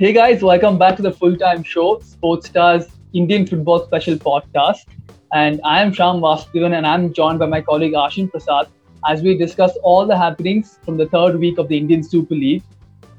[0.00, 4.86] Hey guys, welcome back to the full time show, Sportstar's Indian Football Special Podcast.
[5.34, 8.68] And I am Shyam Vasudevan and I'm joined by my colleague Aashin Prasad
[9.06, 12.62] as we discuss all the happenings from the third week of the Indian Super League.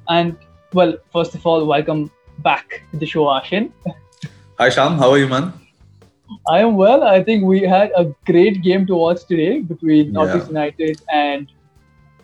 [0.10, 0.36] And
[0.74, 2.10] well, first of all, welcome
[2.40, 3.72] back to the show, Aashin.
[4.58, 5.54] Hi Shyam, how are you, man?
[6.50, 7.04] I am well.
[7.04, 10.58] I think we had a great game to watch today between Northeast Yeah.
[10.60, 11.48] United and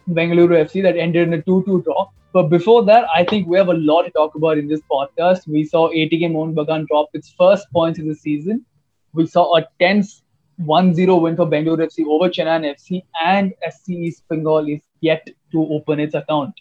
[0.10, 2.10] Bengaluru FC that ended in a 2 2 draw.
[2.34, 5.48] But before that, I think we have a lot to talk about in this podcast.
[5.48, 8.66] We saw ATK Mohun Bagan drop its first points of the season.
[9.14, 10.22] We saw a tense
[10.58, 15.28] 1 0 win for Bengaluru FC over Chennaiyin FC, and SC East Bengal is yet
[15.52, 16.54] to open its account.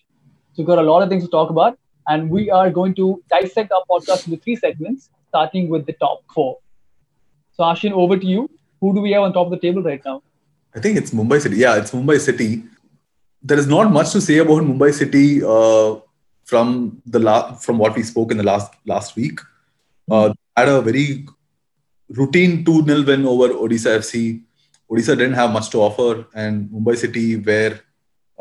[0.52, 3.22] So, we've got a lot of things to talk about, and we are going to
[3.28, 6.58] dissect our podcast into three segments, starting with the top four.
[7.52, 8.50] So, Aashin, over to you.
[8.80, 10.22] Who do we have on top of the table right now?
[10.74, 11.56] I think it's Mumbai City.
[11.56, 12.62] Yeah, it's Mumbai City.
[13.48, 16.00] There is not much to say about Mumbai City uh,
[16.50, 19.38] from the la- from what we spoke in the last last week.
[20.10, 21.26] Uh, had a very
[22.20, 24.42] routine 2 0 win over Odisha FC.
[24.90, 27.78] Odisha didn't have much to offer, and Mumbai City were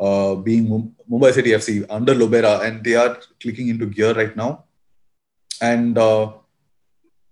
[0.06, 4.34] uh, being Mum- Mumbai City FC under Lobera, and they are clicking into gear right
[4.36, 4.64] now.
[5.60, 6.32] And uh,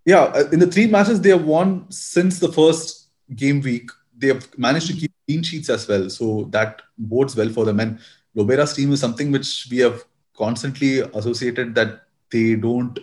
[0.04, 4.28] yeah, uh, in the three matches they have won since the first game week, they
[4.28, 6.08] have managed to keep clean sheets as well.
[6.10, 7.80] So that bodes well for them.
[7.80, 7.98] And
[8.36, 10.04] Lobera's team is something which we have
[10.36, 12.98] constantly associated that they don't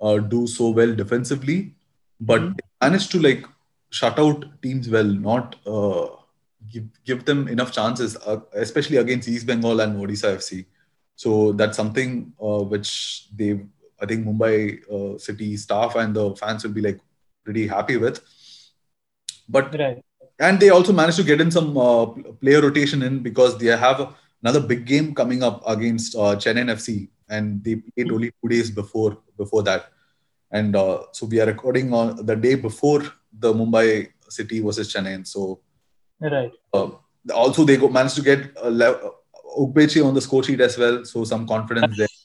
[0.00, 1.74] uh, do so well defensively,
[2.20, 2.54] but Mhm.
[2.56, 3.44] they managed to like
[3.90, 6.08] shut out teams well, not uh,
[6.70, 10.66] give give them enough chances, uh, especially against East Bengal and Odisha FC.
[11.16, 13.60] So that's something uh, which they,
[14.00, 17.00] I think, Mumbai uh, City staff and the fans will be like
[17.44, 18.20] pretty happy with.
[19.48, 20.02] But Right.
[20.40, 22.06] And they also managed to get in some uh,
[22.40, 27.08] player rotation in because they have another big game coming up against uh, Chennaiyin FC,
[27.28, 29.90] and they played only two days before before that.
[30.50, 35.26] And uh, so we are recording on the day before the Mumbai City versus Chennai.
[35.26, 35.60] So
[36.20, 36.52] Right.
[36.72, 36.90] uh,
[37.32, 39.12] also they go, managed to get uh, Le-
[39.56, 41.04] Ogbeche on the score sheet as well.
[41.04, 42.08] So some confidence there.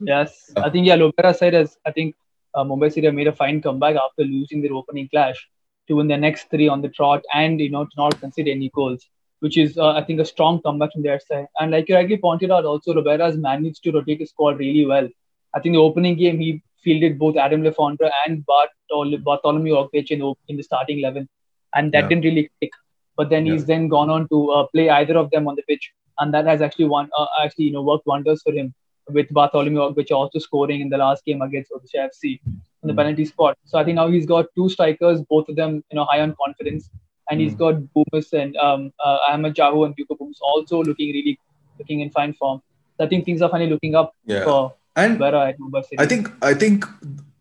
[0.00, 0.50] Yes.
[0.56, 2.14] I think, yeah, Lobera side has, I think
[2.52, 5.48] uh, Mumbai City have made a fine comeback after losing their opening clash
[5.88, 8.70] to win their next three on the trot and, you know, to not concede any
[8.74, 9.06] goals,
[9.40, 11.46] which is, uh, I think, a strong comeback from their side.
[11.60, 14.86] And like you rightly pointed out, also, Lobera has managed to rotate his squad really
[14.86, 15.08] well.
[15.54, 20.10] I think the opening game, he fielded both Adam Le Fondre and Bartol- Bartholomew Ogbeche
[20.10, 21.28] in, the- in the starting 11.
[21.74, 22.08] And that Yeah.
[22.08, 22.70] didn't really click.
[23.16, 25.92] But then he's then gone on to uh, play either of them on the pitch.
[26.18, 28.74] And that has actually won, uh, actually, you know, worked wonders for him
[29.08, 32.40] with Bartholomew Ogbeche also scoring in the last game against Odisha FC
[32.82, 32.96] in the Mm.
[32.96, 33.58] penalty spot.
[33.64, 36.34] So I think now he's got two strikers, both of them, you know, high on
[36.44, 36.90] confidence.
[37.30, 41.38] And he's got Boumous and um, uh, Ahmed Jahouh and Hugo Boumous also looking really,
[41.78, 42.60] looking in fine form.
[42.98, 44.44] So I think things are finally looking up Yeah.
[44.44, 45.96] for And Vera at Mumbai City.
[45.98, 46.84] I think I think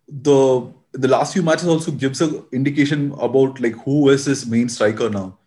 [0.07, 4.69] the the last few matches also gives a indication about like who is his main
[4.69, 5.37] striker now.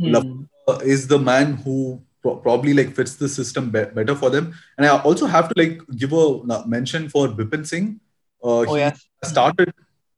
[0.00, 0.44] Hmm.
[0.84, 2.00] is the man who
[2.36, 4.54] probably like fits the system be- better for them.
[4.76, 8.00] And I also have to like give a mention for Bipin Singh.
[8.42, 9.06] Uh, Oh he yes.
[9.24, 9.72] started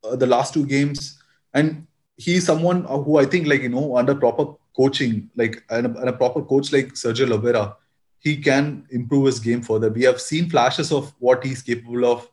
[0.04, 1.22] uh, the last two games,
[1.54, 5.86] and he's someone uh, who I think like you know under proper coaching, like and
[5.86, 7.76] a, and a proper coach like Sergio Lobera,
[8.18, 9.90] he can improve his game further.
[9.90, 12.28] We have seen flashes of what he's capable of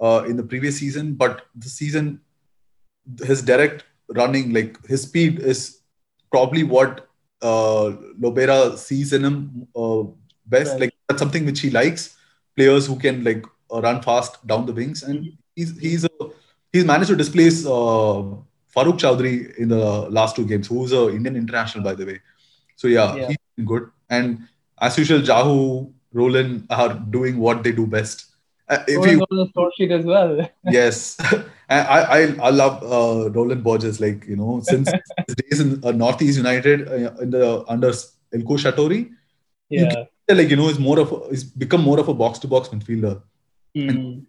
[0.00, 2.20] uh, in the previous season, but the season,
[3.24, 5.80] his direct running, like his speed is
[6.32, 7.08] probably what
[7.42, 10.02] uh, Lobera sees in him uh,
[10.46, 10.72] best.
[10.72, 10.80] Right.
[10.82, 12.16] Like that's something which he likes.
[12.56, 15.36] Players who can like uh, run fast down the wings, and Mm-hmm.
[15.56, 16.10] he's he's a,
[16.72, 18.22] he's managed to displace uh,
[18.74, 19.84] Farukh Choudhary in the
[20.18, 22.20] last two games, who's a Indian international by the way.
[22.76, 23.28] So yeah, Yeah.
[23.28, 23.90] he's been good.
[24.08, 24.46] And
[24.80, 28.26] as usual, Jahouh, Rowllin are doing what they do best.
[28.70, 30.48] Uh, if Going you on the score sheet as well.
[30.64, 31.16] yes
[31.70, 31.78] I,
[32.18, 34.90] I I love uh, Rowllin Borges like you know since
[35.26, 39.10] his days in uh, Northeast United uh, in the under Eelco Schattorie
[39.68, 40.04] yeah.
[40.28, 42.68] like you know is more of a, is become more of a box to box
[42.68, 43.20] midfielder
[43.76, 44.22] Hmm.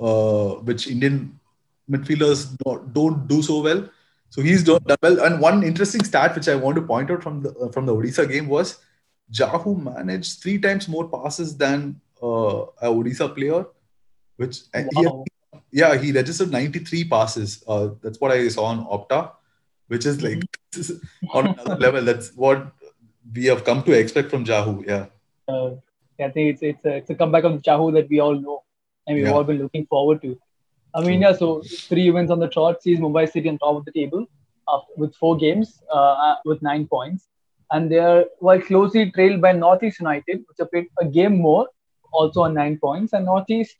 [0.00, 1.38] uh, which Indian
[1.88, 3.88] midfielders don't, don't do so well
[4.28, 7.22] so he's done done well and one interesting stat which I want to point out
[7.22, 8.78] from the uh, from the Odisha game was
[9.32, 13.66] Jahouh managed three times more passes than uh, a Odisha player
[14.38, 15.24] which he Wow.
[15.80, 17.62] yeah, he registered 93 passes.
[17.66, 19.20] Uh, that's what I saw on Opta,
[19.88, 20.42] which is like
[21.32, 22.02] on another level.
[22.10, 22.66] That's what
[23.34, 24.76] we have come to expect from Jahouh.
[24.86, 25.06] Yeah.
[25.54, 25.70] Uh,
[26.20, 28.58] I think it's it's a, it's a comeback of Jahouh that we all know
[29.06, 29.32] and we've Yeah.
[29.38, 30.36] all been looking forward to.
[30.94, 33.84] I mean, yeah, so three wins on the trot sees Mumbai City on top of
[33.84, 34.26] the table
[34.66, 37.28] uh, with four games uh, uh, with nine points.
[37.70, 41.66] And they are while closely trailed by Northeast United, which have played a game more,
[42.12, 43.12] also on nine points.
[43.12, 43.76] And Northeast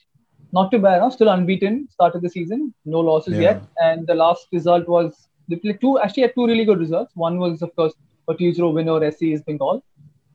[0.52, 1.12] not too bad.
[1.12, 1.88] Still unbeaten.
[1.90, 3.40] start of the season, no losses Yeah.
[3.48, 3.62] yet.
[3.82, 5.98] And the last result was they played two.
[5.98, 7.12] Actually, had two really good results.
[7.14, 7.94] One was, of course,
[8.28, 9.82] a 2-0 win over SC East Bengal,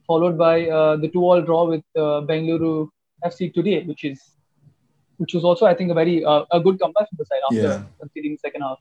[0.08, 2.90] followed by uh, the two-all draw with uh, Bengaluru
[3.26, 4.22] FC today, which is
[5.18, 7.68] which was also, I think, a very uh, a good comeback from the side after
[7.68, 7.84] Yeah.
[8.00, 8.80] conceding second half.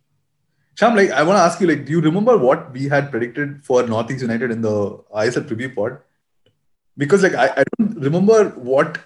[0.76, 3.62] Shyam, like I want to ask you, like, do you remember what we had predicted
[3.62, 4.76] for Northeast United in the
[5.24, 5.98] ISL preview pod?
[6.96, 8.98] Because like I, I don't remember what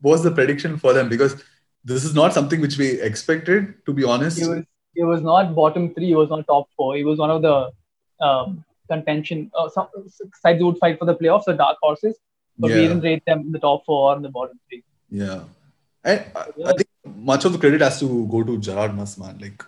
[0.00, 1.36] was the prediction for them because
[1.84, 4.40] this is not something which we expected, to be honest.
[4.40, 4.64] It was
[4.94, 6.12] it was not bottom three.
[6.12, 6.96] It was not top four.
[6.96, 7.72] It was one of the
[8.26, 9.50] um, contention.
[9.58, 9.88] Uh, some
[10.42, 12.16] sides would fight for the playoffs, the dark horses.
[12.58, 14.84] But we didn't rate them in the top four or in the bottom three.
[15.10, 15.44] Yeah.
[16.04, 19.40] And I, I think much of the credit has to go to Gerard Masman.
[19.40, 19.64] Like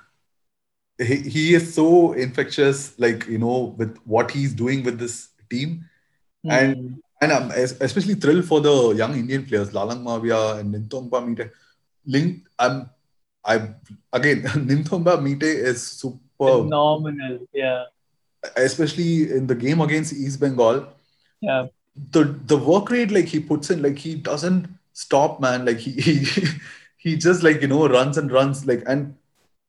[0.99, 5.84] he, he is so infectious, like you know, with what he's doing with this team.
[6.44, 7.00] And- Hmm.
[7.22, 11.50] And I'm especially thrilled for the young Indian players, Lalengmawia and Ninthoinganba Meetei.
[12.06, 12.90] Link, I'm,
[13.44, 13.70] I
[14.12, 17.46] again, Ninthoinganba Meetei is super, phenomenal.
[17.52, 17.84] Yeah,
[18.56, 20.88] especially in the game against East Bengal.
[21.40, 21.66] yeah.
[22.10, 25.64] The the work rate like he puts in, like he doesn't stop, man.
[25.64, 26.26] Like he he,
[26.96, 29.14] he just like you know runs and runs like and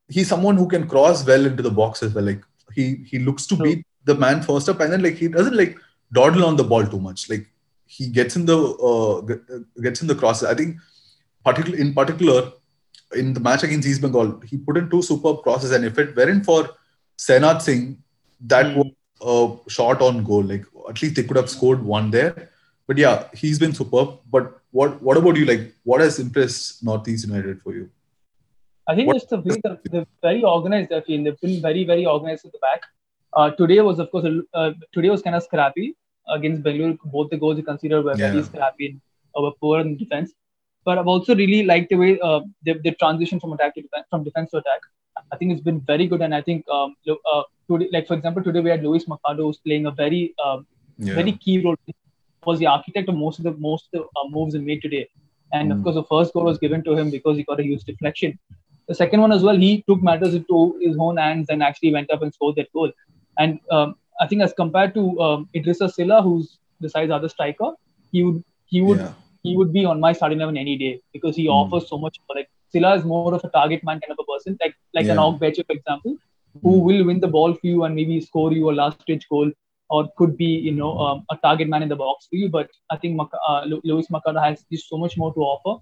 [0.09, 2.23] he's someone who can cross well into the box as well.
[2.23, 2.41] Like
[2.73, 3.63] he he looks to True.
[3.65, 5.77] beat the man first up and then like he doesn't like
[6.13, 7.29] dawdle on the ball too much.
[7.29, 7.45] Like
[7.85, 9.21] he gets in the uh,
[9.81, 10.47] gets in the crosses.
[10.47, 10.77] I think
[11.47, 12.39] particular in particular
[13.21, 16.15] in the match against East Bengal, he put in two superb crosses, and if it
[16.19, 16.59] weren't for
[17.27, 17.86] Senat Singh,
[18.53, 18.80] that Hmm.
[18.80, 18.92] was
[19.68, 20.44] a shot on goal.
[20.53, 22.50] Like at least they could have scored one there.
[22.88, 24.09] But yeah, he's been superb.
[24.38, 24.50] But
[24.80, 25.45] what what about you?
[25.51, 27.86] Like what has impressed Northeast United for you?
[28.92, 30.92] I think What- it's the way that they're very organized.
[30.97, 32.81] I feel they've been very, very organized at the back.
[33.33, 35.88] Uh, today was, of course, a, uh, today was kind of scrappy
[36.36, 36.97] against Bengaluru.
[37.15, 39.01] Both the goals you consider were very scrappy and
[39.38, 40.30] uh, were poor in defense.
[40.85, 44.05] But I've also really liked the way uh, they, they transition from attack to defense,
[44.09, 44.81] from defense to attack.
[45.31, 48.43] I think it's been very good, and I think um, uh, today, like for example,
[48.43, 50.65] today we had Luis Machado who's playing a very um,
[50.97, 51.15] Yeah.
[51.15, 51.75] very key role.
[52.45, 55.07] Was the architect of most of the most of the uh, moves he made today,
[55.53, 55.83] and of Mm.
[55.83, 58.37] course the first goal was given to him because he got a huge deflection.
[58.87, 62.11] The second one as well, he took matters into his own hands and actually went
[62.11, 62.91] up and scored that goal.
[63.39, 67.71] And um, I think as compared to um, Idrissa Sylla, who's the size other striker,
[68.11, 69.13] he would he would yeah.
[69.47, 71.56] He would be on my starting eleven any day because he Mm.
[71.57, 72.19] offers so much.
[72.38, 75.19] Like Sylla is more of a target man kind of a person, like like an
[75.19, 75.25] Yeah.
[75.27, 76.15] Ogbeche, for example,
[76.63, 76.83] who Mm.
[76.88, 79.51] will win the ball for you and maybe score you a last stage goal,
[79.95, 82.50] or could be you know um, a target man in the box for you.
[82.57, 85.75] But I think Mac- uh, Lu- Luis Machado has just so much more to offer,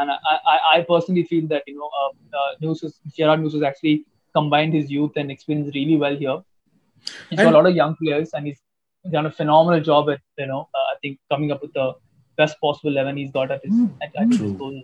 [0.00, 2.10] and I, I, I personally feel that you know uh,
[2.40, 3.96] uh, Nusus, Gerard Nusus actually
[4.40, 6.38] combined his youth and experience really well here.
[7.30, 8.60] He's got And- a lot of young players, and he's
[9.16, 11.86] done a phenomenal job at you know uh, I think coming up with the
[12.36, 14.48] best possible eleven he's got at his at, at his True.
[14.50, 14.82] disposal.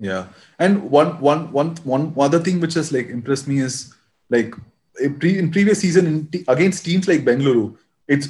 [0.00, 0.28] Yeah,
[0.58, 3.94] and one one one one other thing which has like impressed me is
[4.30, 4.54] like
[5.00, 7.76] in, pre- in previous season in te- against teams like Bengaluru,
[8.06, 8.28] it's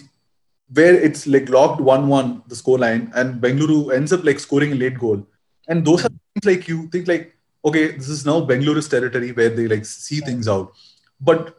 [0.72, 4.72] where it's like locked one one the score line, and Bengaluru ends up like scoring
[4.72, 5.26] a late goal,
[5.68, 7.34] and those are things like you think like
[7.64, 10.72] okay, this is now Bengaluru's territory where they like see things out,
[11.20, 11.58] but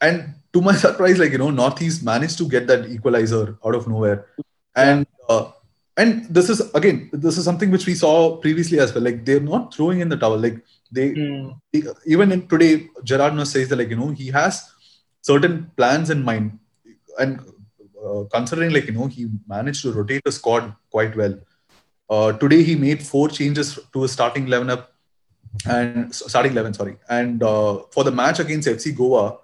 [0.00, 3.86] and to my surprise, like you know, Northeast managed to get that equalizer out of
[3.86, 4.26] nowhere,
[4.74, 5.06] and.
[5.28, 5.52] Uh,
[5.96, 9.04] and this is again this is something which we saw previously as well.
[9.04, 10.38] Like they're not throwing in the towel.
[10.38, 10.58] Like
[10.90, 11.56] they Mm.
[12.06, 14.70] even in today gerard Nus says that like you know he has
[15.20, 16.58] certain plans in mind.
[17.18, 17.40] And
[18.04, 21.38] uh, considering like you know he managed to rotate the squad quite well.
[22.10, 24.92] Uh, today he made four changes to his starting 11 up
[25.66, 26.96] and starting 11 sorry.
[27.08, 29.38] And uh, for the match against fc goa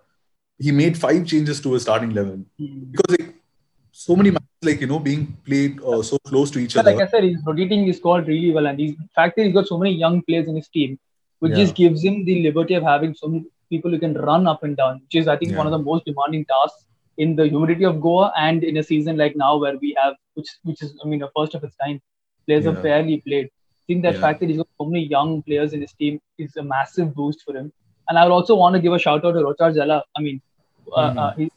[0.59, 2.93] he made five changes to his starting 11 Mm.
[2.93, 3.35] because like,
[4.05, 6.93] so many matches like you know being played uh, so close to each But other
[6.93, 9.67] like I said, he's rotating his squad really well, and he's in fact he's got
[9.73, 10.99] so many young players in his team,
[11.40, 11.61] which Yeah.
[11.62, 14.76] just gives him the liberty of having so many people who can run up and
[14.83, 16.85] down, which is I think one of the most demanding tasks
[17.26, 20.50] in the humidity of Goa and in a season like now where we have, which
[20.71, 22.00] which is I mean a first of its kind,
[22.47, 22.81] players Yeah.
[22.88, 23.47] barely played.
[23.47, 24.25] I think that Yeah.
[24.26, 27.43] fact that he's got so many young players in his team is a massive boost
[27.47, 27.73] for him.
[28.09, 29.99] And I would also want to give a shout out to Rochar Jala.
[30.17, 30.40] I mean,
[30.97, 31.19] uh, Mhm.
[31.25, 31.50] uh, he's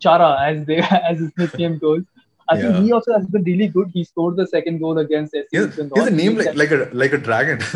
[0.00, 0.78] Chara as they
[1.10, 2.02] as his nickname goes.
[2.50, 3.88] I think he also has been really good.
[3.92, 6.70] He scored the second goal against SC He has, he has a name like like
[6.70, 7.58] a like a dragon.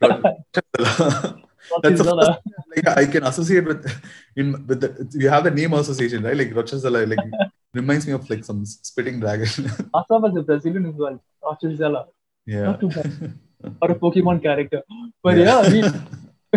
[1.82, 2.38] That's Rochharzela.
[2.74, 3.84] like I can associate with
[4.36, 4.90] in with the
[5.22, 7.24] you have the name association right like Rochharzela like
[7.74, 9.48] reminds me of like some spitting dragon.
[10.00, 11.20] Asaf was a Brazilian as well.
[11.42, 12.06] Rochharzela.
[12.46, 12.62] yeah.
[12.68, 13.34] Not too bad.
[13.82, 14.82] Or a Pokemon character.
[15.22, 15.62] But Yeah.
[15.62, 15.80] yeah, he,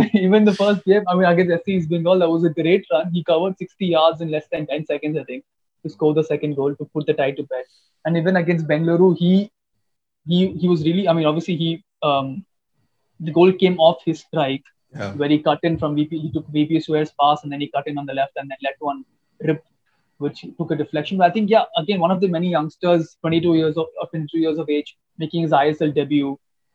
[0.13, 3.11] even the first game, I mean, against SC East Bengal, that was a great run.
[3.11, 5.43] He covered 60 yards in less than 10 seconds, I think,
[5.83, 7.63] to score the second goal to put the tie to bed.
[8.05, 9.51] And even against Bengaluru, he
[10.25, 12.45] he he was really, I mean, obviously he um
[13.19, 14.63] the goal came off his strike,
[14.95, 15.13] Yeah.
[15.13, 16.19] where he cut in from VP.
[16.19, 18.57] He took VP Suarez pass and then he cut in on the left and then
[18.67, 19.03] let one
[19.49, 19.63] rip,
[20.17, 21.17] which took a deflection.
[21.17, 24.39] But I think, yeah, again, one of the many youngsters, 22 years of, or 22
[24.39, 26.31] years of age, making his ISL debut,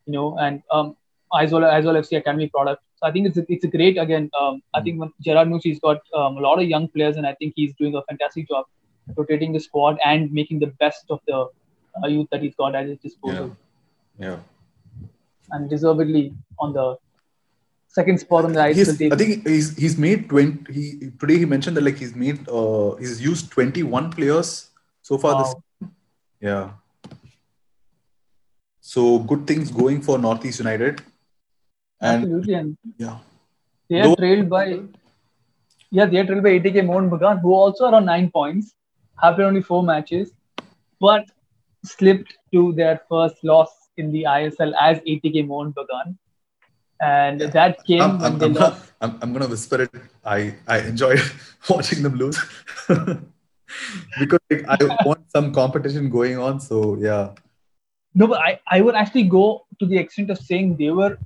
[0.06, 0.96] you know, and um,
[1.32, 2.82] Aizawl, Aizawl FC Academy product.
[3.04, 5.78] So I think it's a, it's a great, again, um, I think when Gerard Nucci's
[5.78, 8.64] got um, a lot of young players and I think he's doing a fantastic job
[9.14, 11.48] rotating the squad and making the best of the
[12.02, 13.54] uh, youth that he's got at his disposal
[14.18, 14.38] Yeah.
[15.50, 16.96] and deservedly on the
[17.88, 19.14] second spot on the ISL table.
[19.14, 22.94] I think he's he's made 20 he today he mentioned that like he's made uh
[22.94, 24.70] he's used 21 players
[25.02, 25.90] so far this Wow.
[26.40, 26.70] yeah
[28.80, 31.02] so good things going for northeast united
[32.00, 33.18] and Absolutely, and yeah.
[33.88, 34.80] they are trailed by
[35.90, 38.74] yeah, they are trailed by ATK Mohun Bagan, who also are on nine points,
[39.22, 40.32] have played only four matches,
[41.00, 41.24] but
[41.84, 46.16] slipped to their first loss in the ISL as ATK Mohun Bagan.
[47.00, 48.92] And that came I'm, when I'm, they I'm, lost.
[49.00, 49.90] gonna, I'm, I'm gonna whisper it.
[50.24, 51.20] I i enjoyed
[51.68, 52.38] watching them lose.
[54.20, 57.30] Because like, i want some competition going on so yeah.
[58.14, 61.18] No, but I, I would actually go to the extent of saying they were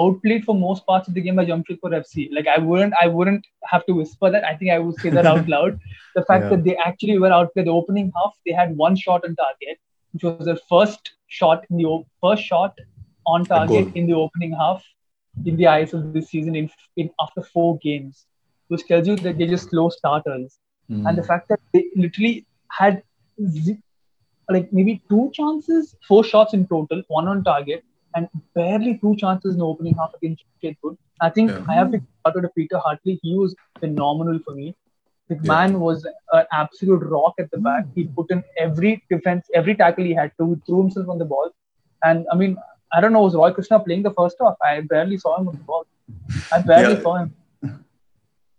[0.00, 2.28] outplayed for most parts of the game by Jamshedpur FC.
[2.32, 4.44] Like I wouldn't I wouldn't have to whisper that.
[4.44, 5.78] I think I would say that out loud.
[6.14, 6.50] The fact Yeah.
[6.50, 9.78] that they actually were outplayed the opening half, they had one shot on target,
[10.12, 12.78] which was their first shot in the first shot
[13.26, 14.82] on target in the opening half
[15.44, 18.26] in the ISL this season in, in after four games,
[18.68, 21.06] which tells you that they're just slow starters Hmm.
[21.06, 23.02] and the fact that they literally had
[23.46, 23.78] ze-
[24.50, 27.84] like maybe two chances, four shots in total, one on target,
[28.14, 30.96] and barely two chances in the opening half against Jamshedpur.
[31.20, 31.64] I think Yeah.
[31.68, 33.18] I have to out to Peter Hartley.
[33.22, 34.66] He was phenomenal for me.
[35.28, 35.48] The Yeah.
[35.52, 36.06] man was
[36.38, 37.84] an absolute rock at the back.
[37.94, 41.50] He put in every defense, every tackle he had to, threw himself on the ball.
[42.04, 42.56] And I mean,
[42.92, 44.56] I don't know, was Roy Krishna playing the first half?
[44.62, 45.86] I barely saw him on the ball.
[46.52, 47.02] I barely Yeah.
[47.02, 47.34] saw him.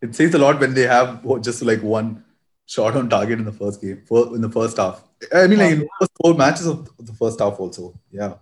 [0.08, 2.24] it says a lot when they have just like one
[2.66, 4.02] shot on target in the first game
[4.38, 4.98] in the first half
[5.38, 6.78] i mean like in the first four matches of
[7.08, 7.86] the first half also
[8.18, 8.34] yeah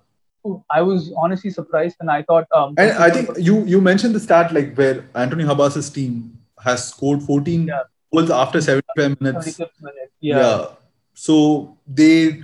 [0.70, 2.48] I was honestly surprised, and I thought.
[2.56, 6.88] Um, And I think you you mentioned the stat like where Anthony Habas's team has
[6.90, 7.82] scored 14 Yeah.
[8.14, 9.48] goals after 75 minutes.
[9.48, 10.12] 75th minute.
[10.20, 10.66] Yeah.
[11.14, 12.44] So they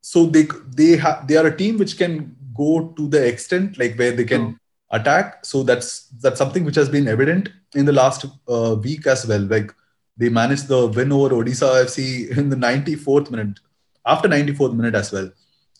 [0.00, 0.46] so they
[0.80, 4.24] they have they are a team which can go to the extent like where they
[4.24, 4.58] can
[4.90, 5.44] attack.
[5.44, 9.40] So that's that's something which has been evident in the last uh, week as well.
[9.40, 9.74] Like
[10.16, 13.60] they managed the win over Odisha FC in the 94th minute
[14.04, 15.30] after 94th minute as well.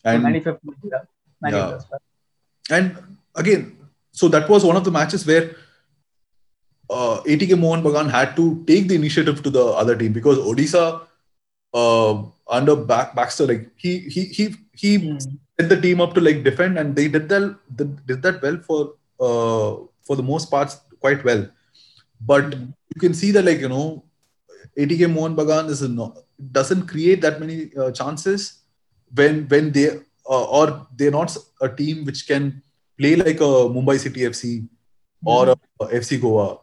[0.05, 0.79] And 95th minute.
[0.93, 1.05] Yeah.
[1.43, 2.77] 95th, Yeah.
[2.77, 2.97] and
[3.35, 3.77] again,
[4.13, 5.55] so that was one of the matches where
[6.91, 11.03] uh, ATK Mohun Bagan had to take the initiative to the other team because Odisha
[11.75, 15.19] uh, under back Baxter, like he he he he Hmm.
[15.59, 17.57] set the team up to like defend, and they did that
[18.07, 21.47] did that well for uh, for the most parts quite well.
[22.21, 22.71] But Hmm.
[22.95, 24.05] you can see that like you know,
[24.77, 26.15] ATK Mohun Bagan is a no,
[26.53, 28.63] doesn't create that many uh, chances
[29.15, 32.63] when when they uh, or they're not a team which can
[32.99, 34.69] play like a Mumbai City FC
[35.25, 35.57] or a,
[35.87, 36.59] FC Goa.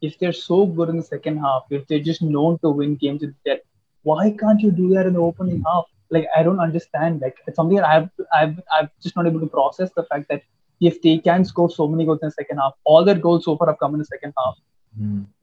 [0.00, 3.20] If they're so good in the second half, if they're just known to win games
[3.20, 3.62] with that,
[4.02, 5.84] why can't you do that in the opening half?
[6.10, 7.20] Like I don't understand.
[7.20, 10.42] Like it's something that I've I've I've just not able to process the fact that
[10.80, 13.56] if they can score so many goals in the second half, all their goals so
[13.56, 14.56] far have come in the second half.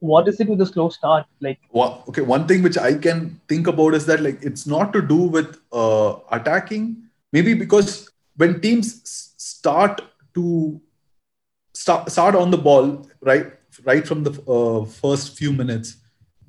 [0.00, 1.26] What is it with the slow start?
[1.40, 4.92] Like One, okay, one thing which I can think about is that like it's not
[4.92, 7.07] to do with uh, attacking.
[7.32, 9.02] Maybe because when teams
[9.36, 10.00] start
[10.34, 10.80] to
[11.74, 13.52] start start on the ball right
[13.84, 15.96] right from the uh, first few minutes,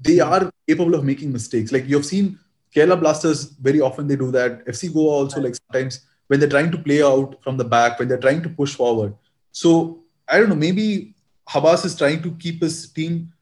[0.01, 1.71] they are capable of making mistakes.
[1.71, 2.39] Like you've seen
[2.75, 4.63] Kerala Blasters very often they do that.
[4.67, 8.07] FC Goa also like sometimes when they're trying to play out from the back, when
[8.07, 9.15] they're trying to push forward.
[9.51, 10.55] So I don't know.
[10.55, 11.15] Maybe
[11.49, 13.33] Habas is trying to keep his team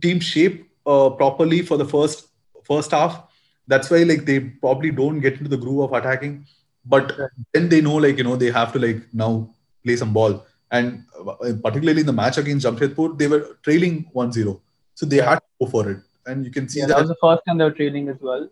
[0.00, 2.28] team shape uh, properly for the first
[2.64, 3.22] first half.
[3.66, 6.46] That's why like they probably don't get into the groove of attacking.
[6.84, 7.12] But
[7.52, 9.50] then they know like you know they have to like now
[9.84, 10.44] play some ball.
[10.70, 14.60] And uh, particularly in the match against Jamshedpur, they were trailing 1-0.
[14.94, 15.98] So they had to go for it.
[16.26, 17.00] And you can see yeah, that that.
[17.02, 18.48] was the first time they were trailing as well.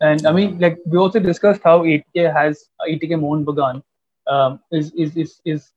[0.00, 3.82] And I mean, like we also discussed how ATK has ATK Mohun Bagan
[4.28, 5.72] um, is, is is is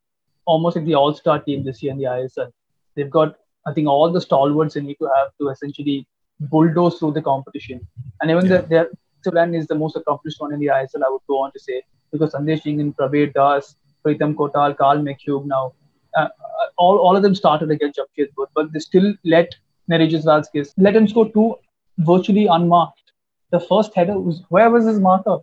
[0.45, 2.51] almost like the all-star team this year in the ISL.
[2.95, 6.07] They've got I think all the stalwarts they need to have to essentially
[6.49, 7.79] bulldoze through the competition.
[8.21, 8.61] And even Yeah.
[8.61, 8.89] the, their
[9.23, 11.03] Switzerland is the most accomplished one in the ISL.
[11.05, 11.81] I would go on to say
[12.11, 15.73] because Sandesh Jhingan, Prabir Das, Pritam Kotal, Carl McHugh now,
[16.17, 16.29] uh, uh,
[16.77, 19.53] all all of them started against Jamshedpur, but they still let
[19.89, 21.55] Nerijus Valskis let him score two
[21.99, 23.13] virtually unmarked.
[23.51, 25.37] The first header was where was his marker?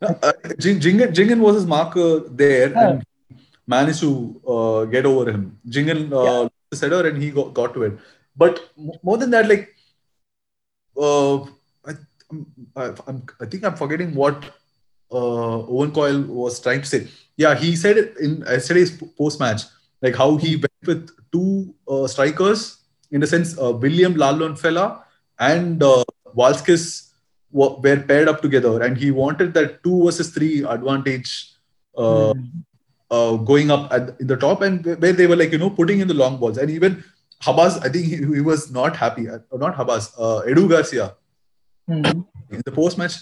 [0.00, 2.70] Uh, Jing- Jhingan, Jhingan was his marker there.
[2.70, 2.88] Yeah.
[2.90, 3.06] And
[3.66, 5.58] managed to uh, get over him.
[5.68, 7.98] Jhingan uh, the setter and he got, got to it.
[8.36, 8.60] But
[9.02, 9.71] more than that, like
[10.96, 11.40] uh,
[11.84, 11.92] I,
[12.76, 14.44] I, I'm, I think I'm forgetting what
[15.12, 17.08] uh, Owen Coyle was trying to say.
[17.36, 19.62] Yeah, he said in yesterday's post match,
[20.00, 22.78] like how he went with two uh, strikers
[23.10, 25.02] in the sense uh, William Lalnunfela
[25.38, 26.04] and uh,
[26.36, 27.10] Valskis
[27.50, 31.50] were, were paired up together, and he wanted that two versus three advantage
[31.96, 36.00] uh, going up at, in the top, and where they were like you know putting
[36.00, 37.04] in the long balls, and even
[37.42, 41.14] Habas, I think he, he was not happy, uh, not Habas, uh, Edu Garcia
[41.88, 42.20] Hmm.
[42.50, 43.14] in the post-match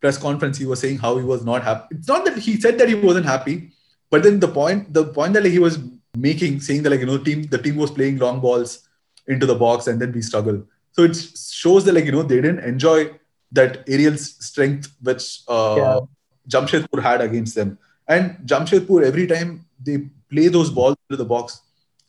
[0.00, 1.96] press conference, he was saying how he was not happy.
[1.96, 3.72] It's not that he said that he wasn't happy,
[4.10, 5.78] but then the point, the point that like, he was
[6.14, 8.88] making, saying that like you know, team, the team was playing long balls
[9.26, 10.62] into the box, and then we struggle.
[10.92, 13.10] So it shows that like you know they didn't enjoy
[13.52, 16.00] that aerial strength which uh, Yeah.
[16.48, 17.78] Jamshedpur had against them.
[18.08, 19.98] And Jamshedpur every time they
[20.30, 21.60] play those balls into the box.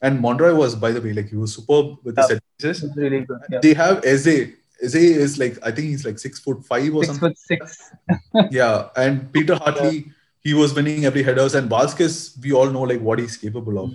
[0.02, 2.28] And Monroy was, by the way, like he was superb with the Yeah.
[2.28, 2.96] set pieces.
[2.96, 3.40] Really good.
[3.52, 3.60] Yeah.
[3.62, 4.54] They have Eze.
[4.82, 7.30] Eze is like I think he's like six foot five or Six something.
[7.30, 7.92] foot six.
[8.52, 10.06] Yeah, and Peter Hartley,
[10.42, 13.92] he was winning every headers, and Valskis, we all know like what he's capable of.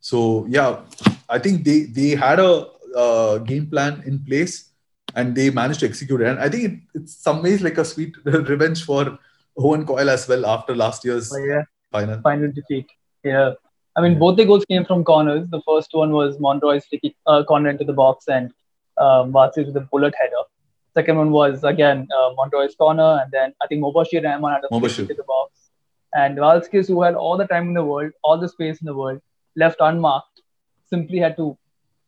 [0.00, 0.80] So yeah,
[1.28, 4.70] I think they they had a uh, game plan in place,
[5.16, 6.28] and they managed to execute it.
[6.28, 9.18] And I think it, it's some ways like a sweet revenge for
[9.58, 11.62] Owen Coyle as well after last year's So, yeah.
[11.90, 12.20] final.
[12.22, 12.86] final defeat.
[13.24, 13.54] Yeah.
[13.96, 14.18] I mean, Yeah.
[14.18, 15.48] both the goals came from corners.
[15.50, 18.52] The first one was Monroy's kick, uh, corner into the box and
[18.98, 20.42] um, Vasil with a bullet header.
[20.94, 24.74] Second one was again uh, Monroy's corner, and then I think Mobashir Rahman had a
[24.74, 25.06] Mobashir.
[25.08, 25.52] kick the box.
[26.14, 28.94] And Valskis, who had all the time in the world, all the space in the
[28.94, 29.20] world,
[29.56, 30.42] left unmarked,
[30.90, 31.56] simply had to,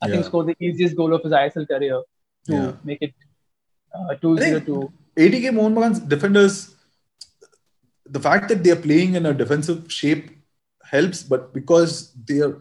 [0.02, 2.02] I think, score the easiest goal of his ISL career
[2.48, 2.72] to Yeah.
[2.84, 3.14] make it
[3.94, 4.92] uh, 2 0 think- 2.
[5.16, 6.74] ATK Bagan's defenders,
[8.04, 10.30] the fact that they're playing in a defensive shape
[10.96, 11.96] helps, but because
[12.30, 12.54] they're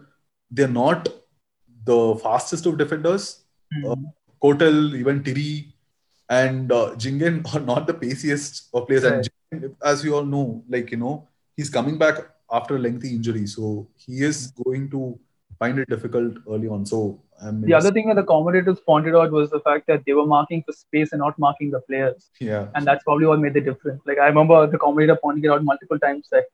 [0.50, 1.08] they're not
[1.92, 3.24] the fastest of defenders,
[3.90, 3.96] Uh,
[4.44, 5.52] Kotal, even Tiri,
[6.40, 9.04] and uh, Jhingan are not the paciest of players.
[9.10, 10.44] And Jhingan, as we all know,
[10.74, 11.14] like you know,
[11.56, 12.20] he's coming back
[12.58, 15.02] after a lengthy injury, so he is going to
[15.58, 16.84] find it difficult early on.
[16.92, 17.00] So
[17.42, 20.14] I mean, The other thing that the commentators pointed out was the fact that they
[20.18, 22.30] were marking for space and not marking the players.
[22.40, 24.02] yeah, and that's probably what made the difference.
[24.12, 26.44] Like I remember the commentator pointing it out multiple times that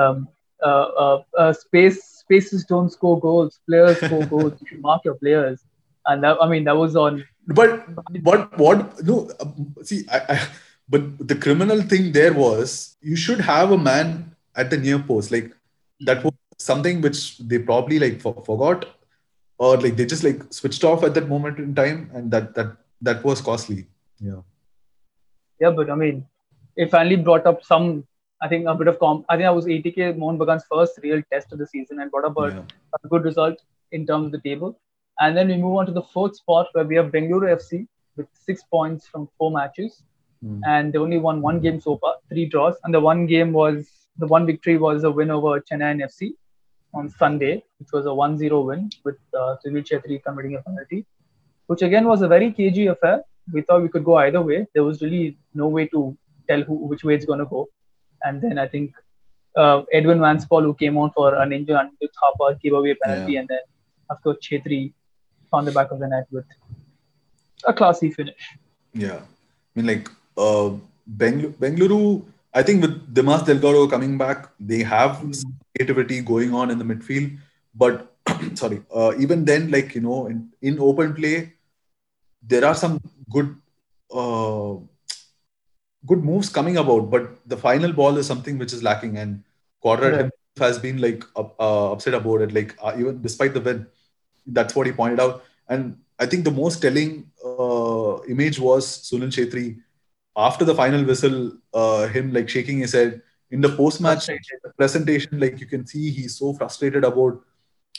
[0.00, 0.28] um,
[0.62, 4.54] Uh, uh, uh, space spaces don't score goals, players score goals.
[4.60, 5.64] You should mark your players,
[6.06, 7.24] and that, I mean that was on.
[7.46, 7.86] But
[8.22, 10.48] what what no um, see I, I
[10.88, 15.30] but the criminal thing there was you should have a man at the near post
[15.30, 15.52] like
[16.00, 18.86] that was something which they probably like for, forgot
[19.58, 22.76] or like they just like switched off at that moment in time and that that
[23.02, 23.86] that was costly
[24.20, 24.40] yeah
[25.60, 26.26] Yeah, but I mean,
[26.76, 28.06] it finally brought up some.
[28.42, 29.24] I think a bit of com.
[29.28, 32.24] I think that was ATK Mohun Bagan's first real test of the season and got
[32.24, 32.62] up a, yeah
[33.04, 34.78] a good result in terms of the table.
[35.18, 38.26] And then we move on to the fourth spot where we have Bengaluru FC with
[38.32, 40.02] six points from four matches.
[40.42, 40.60] Hmm.
[40.66, 43.86] and they only won one game so far, three draws, and the one game was
[44.18, 46.32] the one victory was a win over Chennaiyin FC
[46.92, 51.06] on Sunday, which was a 1-0 win with uh, Sunil Chhetri converting a penalty,
[51.68, 53.22] which again was a very cagey affair.
[53.52, 54.66] We thought we could go either way.
[54.74, 56.16] There was really no way to
[56.48, 57.68] tell who which way it's going to go.
[58.26, 58.92] And then I think
[59.56, 63.34] uh, Edwin Vanspaul, who came on for an injured Anirudh Thapa, gave away a penalty,
[63.34, 63.40] Yeah.
[63.40, 63.64] and then
[64.10, 64.80] of course Chhetri
[65.50, 66.44] found the back of the net with
[67.64, 68.42] a classy finish.
[69.04, 70.70] Yeah, I mean, like uh,
[71.20, 72.24] Bengaluru.
[72.58, 76.84] I think with Dimas Delgado coming back, they have some creativity going on in the
[76.84, 77.38] midfield.
[77.74, 78.14] But
[78.54, 81.52] sorry, uh, even then, like you know, in, in open play,
[82.42, 83.54] there are some good
[84.10, 84.74] uh,
[86.06, 87.10] good moves coming about.
[87.10, 89.42] But the final ball is something which is lacking, and
[89.84, 92.52] Cuadrat himself has been like uh, upset about it.
[92.52, 93.86] Like uh, even despite the win,
[94.46, 95.44] that's what he pointed out.
[95.68, 99.80] And I think the most telling uh, image was Sunil Chhetri
[100.36, 104.28] after the final whistle, uh, him like shaking his head in the post-match
[104.76, 105.40] presentation.
[105.40, 107.42] Like you can see, he's so frustrated about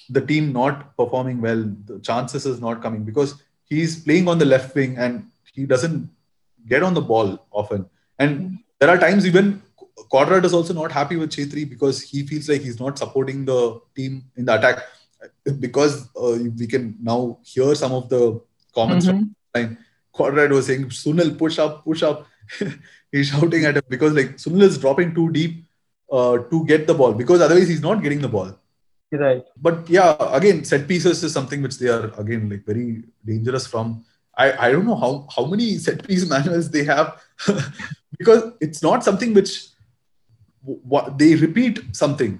[0.09, 1.63] the team not performing well.
[1.85, 6.09] The chances is not coming because he's playing on the left wing and he doesn't
[6.67, 7.89] get on the ball often.
[8.19, 9.61] And there are times even
[10.11, 13.79] Cuadrat is also not happy with Chhetri because he feels like he's not supporting the
[13.95, 14.83] team in the attack.
[15.59, 18.39] Because uh, we can now hear some of the
[18.73, 19.29] comments Mhm.
[19.55, 19.77] line.
[20.13, 22.27] Cuadrat was saying, Sunil, push up, push up.
[23.11, 25.65] he's shouting at him because like Sunil is dropping too deep
[26.11, 28.57] uh, to get the ball because otherwise he's not getting the ball.
[29.11, 29.43] Right.
[29.57, 34.05] But yeah, again, set pieces is something which they are again like very dangerous from.
[34.37, 37.21] I, I don't know how, how many set piece manuals they have
[38.17, 39.67] because it's not something which
[40.61, 42.39] what they repeat something.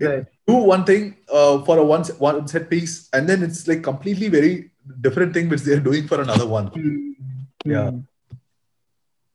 [0.00, 0.24] Right.
[0.46, 4.28] do one thing uh, for a one one set piece, and then it's like completely
[4.28, 4.70] very
[5.02, 6.70] different thing which they're doing for another one.
[7.62, 7.90] Yeah.
[7.90, 7.98] Hmm.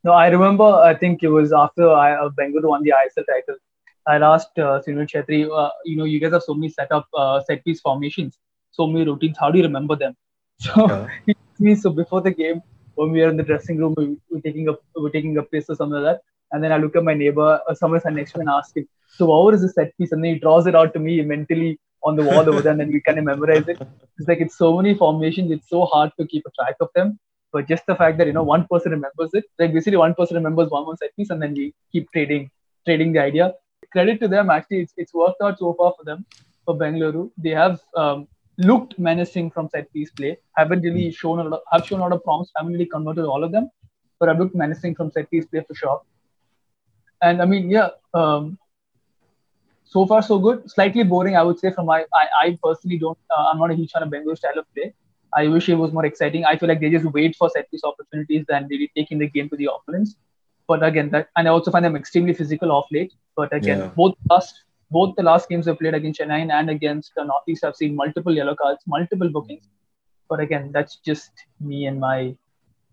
[0.02, 0.64] No, I remember.
[0.64, 3.54] I think it was after I, uh, Bengaluru won the ISL title.
[4.04, 7.06] I asked uh, Sunil Chhetri, uh, you know, you guys have so many set up
[7.16, 8.36] uh, set piece formations,
[8.72, 9.36] so many routines.
[9.38, 10.16] How do you remember them?
[10.58, 11.08] So Yeah.
[11.26, 12.62] he me, so before the game,
[12.94, 15.42] when we were in the dressing room, we were taking a we were taking a
[15.42, 16.22] piss or something like that.
[16.52, 18.88] And then I look at my neighbor, uh, someone next to me and ask him,
[19.08, 20.12] so what is the set piece?
[20.12, 22.80] And then he draws it out to me mentally on the wall over there, and
[22.80, 23.78] then we kind of memorize it.
[24.18, 27.18] It's like it's so many formations, it's so hard to keep a track of them.
[27.52, 30.36] But just the fact that you know one person remembers it, like basically one person
[30.36, 32.50] remembers one one set piece, and then we keep trading
[32.84, 33.54] trading the idea.
[33.92, 36.24] Credit to them, actually, it's, it's worked out so far for them
[36.64, 37.30] for Bengaluru.
[37.38, 40.36] They have um, looked menacing from set piece play.
[40.56, 42.50] Haven't really shown a lot, have shown a lot of promise.
[42.56, 43.70] Haven't really converted all of them,
[44.18, 46.00] but have looked menacing from set piece play for sure.
[47.22, 48.58] And I mean, yeah, um,
[49.84, 50.70] so far so good.
[50.70, 51.70] Slightly boring, I would say.
[51.72, 53.18] From my, I, I personally don't.
[53.36, 54.94] Uh, I'm not a huge fan of Bengaluru style of play.
[55.34, 56.44] I wish it was more exciting.
[56.44, 59.48] I feel like they just wait for set piece opportunities than really taking the game
[59.50, 60.16] to the opponents.
[60.68, 63.12] But again, that and I also find them extremely physical off late.
[63.36, 63.90] But again, Yeah.
[63.96, 67.76] both last both the last games they played against Chennai and against the Northeast, I've
[67.76, 69.64] seen multiple yellow cards, multiple bookings.
[70.28, 72.34] But again, that's just me and my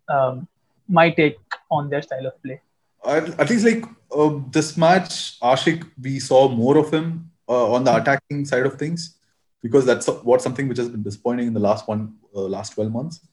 [0.09, 0.47] um,
[0.87, 1.37] my take
[1.71, 2.61] on their style of play.
[3.05, 7.83] at, at least like uh, this match, Ashique, we saw more of him uh, on
[7.83, 9.17] the attacking side of things
[9.61, 12.91] because that's what something which has been disappointing in the last one uh, last 12
[12.91, 13.27] months.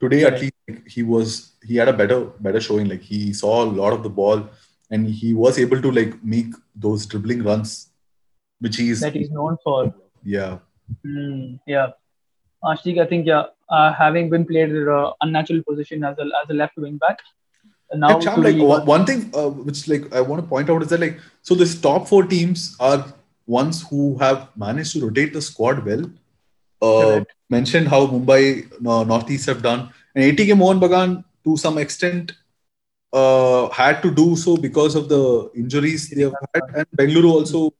[0.00, 2.88] Today, at least, like, he was he had a better better showing.
[2.88, 4.48] Like he saw a lot of the ball
[4.90, 7.87] and he was able to like make those dribbling runs,
[8.60, 9.94] which he's That he's known for.
[10.22, 10.58] yeah
[11.06, 11.88] Mm, yeah.
[12.64, 16.50] Ashique, I think, yeah, uh, having been played in an unnatural position as a, as
[16.50, 17.18] a left wing back,
[17.94, 20.88] now Shyam, like one, one thing uh, which like I want to point out is
[20.88, 23.04] that like so this top four teams are
[23.46, 26.10] ones who have managed to rotate the squad well.
[26.82, 32.32] Uh, mentioned how Mumbai uh, Northeast have done, and ATK Mohun Bagan to some extent
[33.12, 37.72] uh, had to do so because of the injuries they have had, and Bengaluru also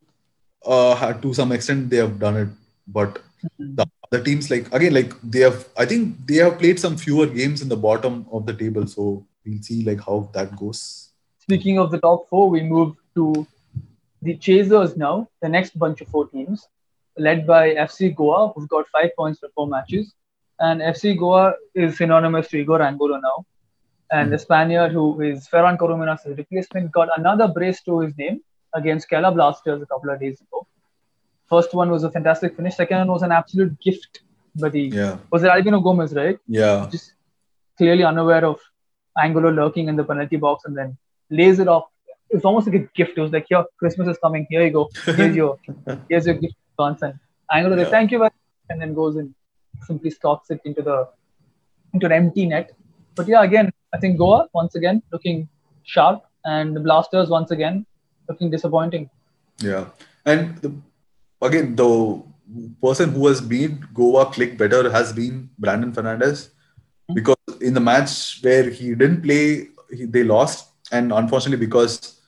[0.64, 2.48] uh, to some extent they have done it,
[2.86, 3.76] but Mhm.
[3.76, 7.26] the other teams like again like they have I think they have played some fewer
[7.26, 10.80] games in the bottom of the table, so we'll see like how that goes.
[11.44, 13.46] Speaking of the top four, we move to
[14.22, 16.66] the Chasers now, the next bunch of four teams,
[17.16, 20.12] led by FC Goa, who've got five points for four matches.
[20.60, 23.46] And FC Goa is synonymous to Igor Angulo now.
[24.10, 28.40] And the Spaniard, who is Ferran Corominas' replacement, got another brace to his name
[28.74, 30.66] against Kerala Blasters a couple of days ago.
[31.48, 32.76] First one was a fantastic finish.
[32.76, 34.20] Second one was an absolute gift.
[34.54, 36.38] But he Yeah, was it Albino Gomes, right?
[36.46, 37.14] yeah, just
[37.76, 38.58] clearly unaware of
[39.16, 40.96] Angulo lurking in the penalty box and then
[41.30, 41.84] lays it off.
[42.30, 43.16] It's almost like a gift.
[43.16, 44.46] It was like, here, Christmas is coming.
[44.50, 44.90] Here you go.
[45.06, 45.58] Here's your,
[46.08, 47.18] here's your gift, Johnson.
[47.50, 48.32] Angulo, like, thank you, very much,"
[48.70, 49.34] and then goes and
[49.86, 51.08] simply slots it into the
[51.94, 52.72] into an empty net.
[53.16, 55.48] But yeah, again, I think Goa once again looking
[55.84, 57.86] sharp, and the Blasters once again
[58.28, 59.10] looking disappointing.
[59.58, 59.86] yeah.
[60.24, 60.74] And the,
[61.40, 62.22] again, the
[62.82, 66.50] person who has made Goa click better has been Brandon Fernandes
[67.14, 72.20] because in the match where he didn't play, he, they lost, and unfortunately because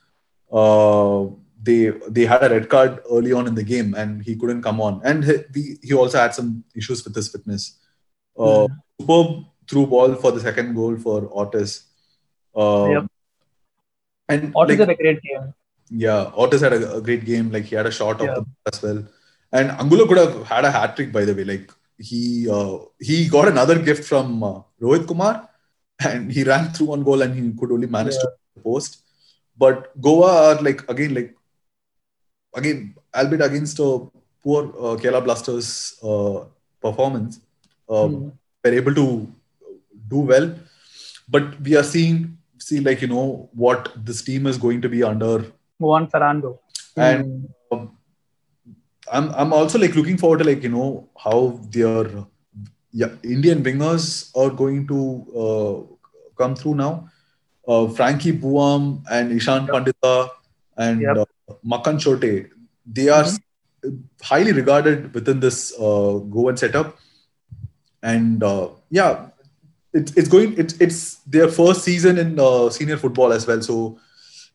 [0.51, 1.25] uh,
[1.61, 4.81] they they had a red card early on in the game and he couldn't come
[4.81, 7.77] on, and he, he also had some issues with his fitness.
[8.37, 8.67] Uh,
[8.99, 11.83] Superb through ball for the second goal for Ortiz.
[12.55, 13.05] Uh, Yep.
[14.29, 15.53] And Ortiz like, had a great game.
[15.91, 17.51] Yeah, Ortiz had a, a great game.
[17.51, 18.33] Like he had a shot Yeah.
[18.35, 19.03] ball as well,
[19.51, 21.43] and Angulo could have had a hat trick by the way.
[21.43, 25.49] Like he uh, he got another gift from uh, Rohit Kumar,
[25.99, 28.29] and he ran through one goal and he could only manage to
[28.63, 29.01] post.
[29.57, 31.35] But Goa are like again like
[32.55, 33.89] again albeit against a
[34.43, 36.45] poor uh, Kerala Blasters uh,
[36.81, 37.39] performance,
[37.89, 38.29] uh, Hmm.
[38.63, 39.27] were able to
[40.07, 40.53] do well.
[41.29, 45.03] But we are seeing see like you know what this team is going to be
[45.03, 45.45] under
[45.81, 46.59] Juan Ferrando.
[46.97, 47.97] and um,
[49.11, 52.05] I'm I'm also like looking forward to like you know how their
[53.01, 54.99] yeah Indian wingers are going to
[55.43, 55.75] uh,
[56.41, 57.09] come through now.
[57.67, 60.29] Uh, Frankie Buam and Ishan Pandita
[60.77, 61.17] and Yep.
[61.17, 62.49] uh, Makan Chothe,
[62.85, 63.25] they are
[64.21, 66.97] highly regarded within this uh, Goan setup.
[68.03, 69.27] And uh, yeah,
[69.93, 73.61] it's it's going it's it's their first season in uh, senior football as well.
[73.61, 73.99] So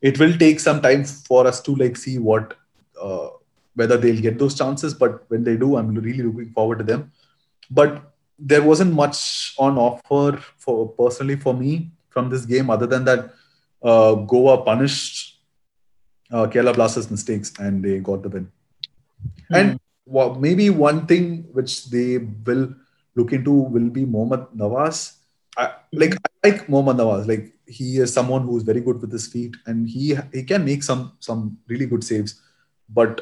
[0.01, 2.55] it will take some time for us to like see what
[3.01, 3.29] uh,
[3.75, 4.93] whether they'll get those chances.
[4.93, 7.11] But when they do, I'm really looking forward to them.
[7.69, 13.05] But there wasn't much on offer for personally for me from this game other than
[13.05, 13.33] that
[13.83, 15.39] uh, Goa punished
[16.31, 18.51] uh, Kerala Blasters' mistakes and they got the win.
[19.51, 22.73] And wha- maybe one thing which they will
[23.15, 25.17] look into will be Mohammad Nawaz.
[25.57, 27.27] I, like I like Mohammad Nawaz.
[27.27, 30.65] Like he is someone who is very good with his feet, and he he can
[30.65, 32.41] make some some really good saves.
[32.89, 33.21] But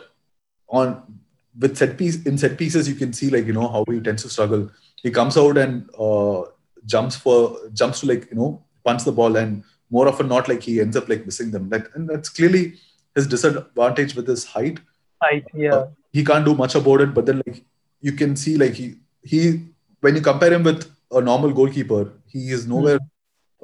[0.70, 1.20] on
[1.60, 4.24] with set piece in set pieces, you can see like you know how he tends
[4.24, 4.70] to struggle.
[5.02, 6.44] He comes out and uh,
[6.86, 10.62] jumps for jumps to like you know punch the ball, and more often not like
[10.64, 11.70] he ends up like missing them.
[11.70, 12.76] That and that's clearly
[13.16, 14.80] his disadvantage with his height.
[15.22, 15.86] Height, yeah.
[16.12, 17.64] He can't do much about it, but then like
[18.02, 19.62] you can see like he he
[20.02, 23.00] when you compare him with a normal goalkeeper, he is nowhere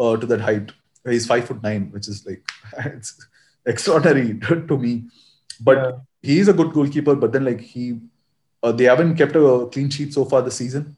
[0.03, 0.71] uh, to that height.
[1.13, 2.43] He's five foot nine, which is like
[2.97, 3.11] it's
[3.73, 4.39] extraordinary
[4.71, 4.93] to me.
[5.69, 5.91] But Yeah.
[6.29, 7.15] he is a good goalkeeper.
[7.23, 7.85] But then like he,
[8.63, 10.95] uh, they haven't kept a clean sheet so far this season.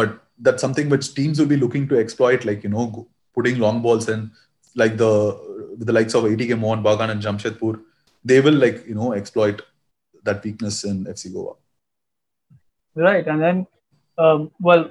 [0.00, 2.84] But that's something which teams will be looking to exploit, like you know,
[3.38, 4.30] putting long balls in,
[4.82, 5.12] like the
[5.78, 7.74] with the likes of ATK Mohun Bagan and Jamshedpur,
[8.24, 9.62] they will like you know exploit
[10.28, 11.54] that weakness in FC Goa.
[12.96, 13.66] Right, and then,
[14.18, 14.90] um, well,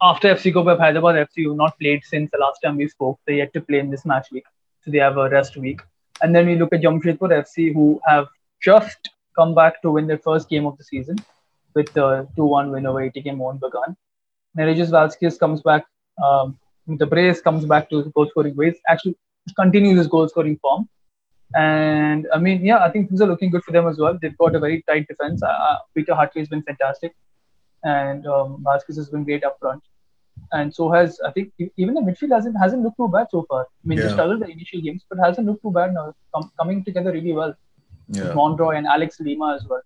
[0.00, 3.18] after FC Goa, Hyderabad FC, who have not played since the last time we spoke.
[3.26, 4.44] They yet to play in this match week,
[4.84, 5.80] so they have a rest week.
[6.22, 8.26] And then we look at Jamshedpur FC, who have
[8.60, 11.16] just come back to win their first game of the season
[11.74, 13.96] with the 2-1 win over ATK Mohun Bagan.
[14.56, 15.84] Nerijus Valskis comes back.
[16.22, 18.76] Um, the brace comes back to goal scoring ways.
[18.88, 19.16] Actually,
[19.56, 20.88] continues his goal scoring form.
[21.54, 24.18] And I mean, yeah, I think things are looking good for them as well.
[24.20, 25.42] They've got a very tight defense.
[25.42, 27.14] Uh, Peter Hartley has been fantastic,
[27.84, 29.82] and um, Valskis has been great up front.
[30.52, 33.62] And so has I think even the midfield hasn't hasn't looked too bad so far.
[33.62, 34.04] I mean, Yeah.
[34.04, 36.14] just struggled the initial games, but hasn't looked too bad now.
[36.34, 37.54] Com- coming together really well.
[38.08, 38.32] Yeah.
[38.34, 39.82] Monroy and Alex Lima as well.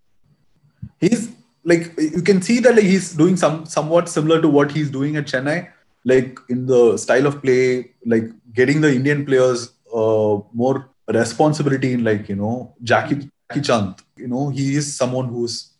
[0.99, 1.29] he's
[1.71, 5.15] like you can see that like he's doing some somewhat similar to what he's doing
[5.17, 5.57] at Chennai,
[6.05, 12.03] like in the style of play, like getting the Indian players uh, more responsibility in
[12.03, 13.99] like you know Jackie Jackichand.
[14.17, 15.73] You know he is someone who's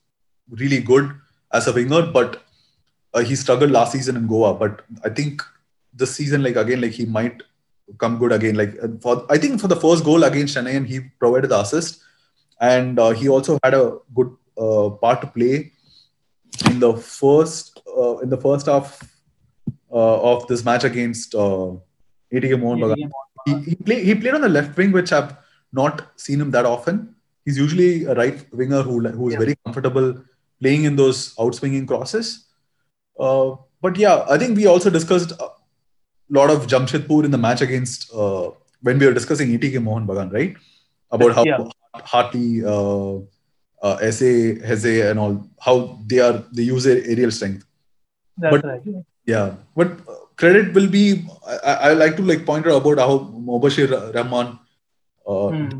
[0.50, 1.12] really good
[1.54, 2.44] as a winger, but
[3.14, 4.54] uh, he struggled last season in Goa.
[4.56, 5.42] But I think
[5.94, 7.42] this season, like again, like he might
[7.98, 8.56] come good again.
[8.56, 12.02] Like for I think for the first goal against Chennai, and he provided the assist,
[12.60, 15.72] and uh, he also had a good uh, part to play
[16.70, 18.92] in the first uh, in the first half
[19.92, 21.72] uh, of this match against uh,
[22.34, 23.12] ATK Mohun Bagan.
[23.46, 25.36] He, he, play, he played on the left wing, which I've
[25.74, 27.16] not seen him that often.
[27.46, 29.40] He's usually a right winger who who is Yeah.
[29.40, 30.16] very comfortable
[30.64, 32.32] playing in those outswinging crosses.
[33.20, 35.50] Uh, but yeah, I think we also discussed a
[36.40, 38.50] lot of Jamshedpur in the match against uh,
[38.82, 40.56] when we were discussing ATK Mohun Bagan, right?
[41.12, 41.64] About how Yeah.
[42.12, 43.16] Hartley, uh,
[43.88, 44.32] uh, SA,
[44.70, 45.34] Heze, and all
[45.68, 45.76] how
[46.12, 47.66] they are they use their aerial strength.
[48.38, 49.04] That's But- right.
[49.32, 51.04] Yeah, but uh, credit will be.
[51.48, 53.12] I, I like to like point out about how
[53.50, 54.48] Mobashir Rahman
[55.26, 55.80] uh, Hmm.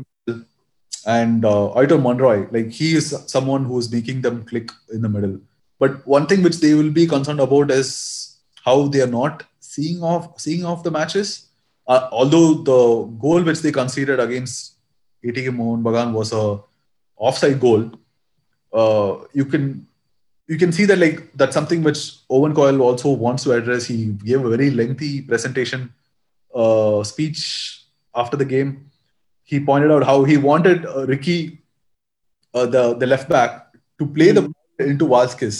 [1.06, 5.08] And uh, Aitor Monroy, like he is someone who is making them click in the
[5.08, 5.40] middle.
[5.78, 10.02] But one thing which they will be concerned about is how they are not seeing
[10.02, 11.48] off seeing off the matches.
[11.86, 14.74] Uh, although the goal which they conceded against
[15.24, 16.60] ATK Mohun Bagan was a
[17.16, 17.90] offside goal,
[18.72, 19.86] uh, you can
[20.46, 23.86] you can see that like that's something which Owen Coyle also wants to address.
[23.86, 25.92] He gave a very lengthy presentation
[26.54, 28.90] uh, speech after the game.
[29.44, 31.38] He pointed out how he wanted uh, Ricky,
[32.54, 33.50] uh, the the left back,
[33.98, 35.58] to play the ball into Valskis,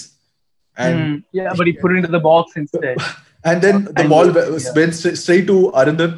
[0.77, 1.17] and Hmm.
[1.33, 2.97] yeah, but he put it into the box instead.
[3.45, 4.73] and then the And- ball yeah.
[4.79, 6.15] went straight, straight to Arindam,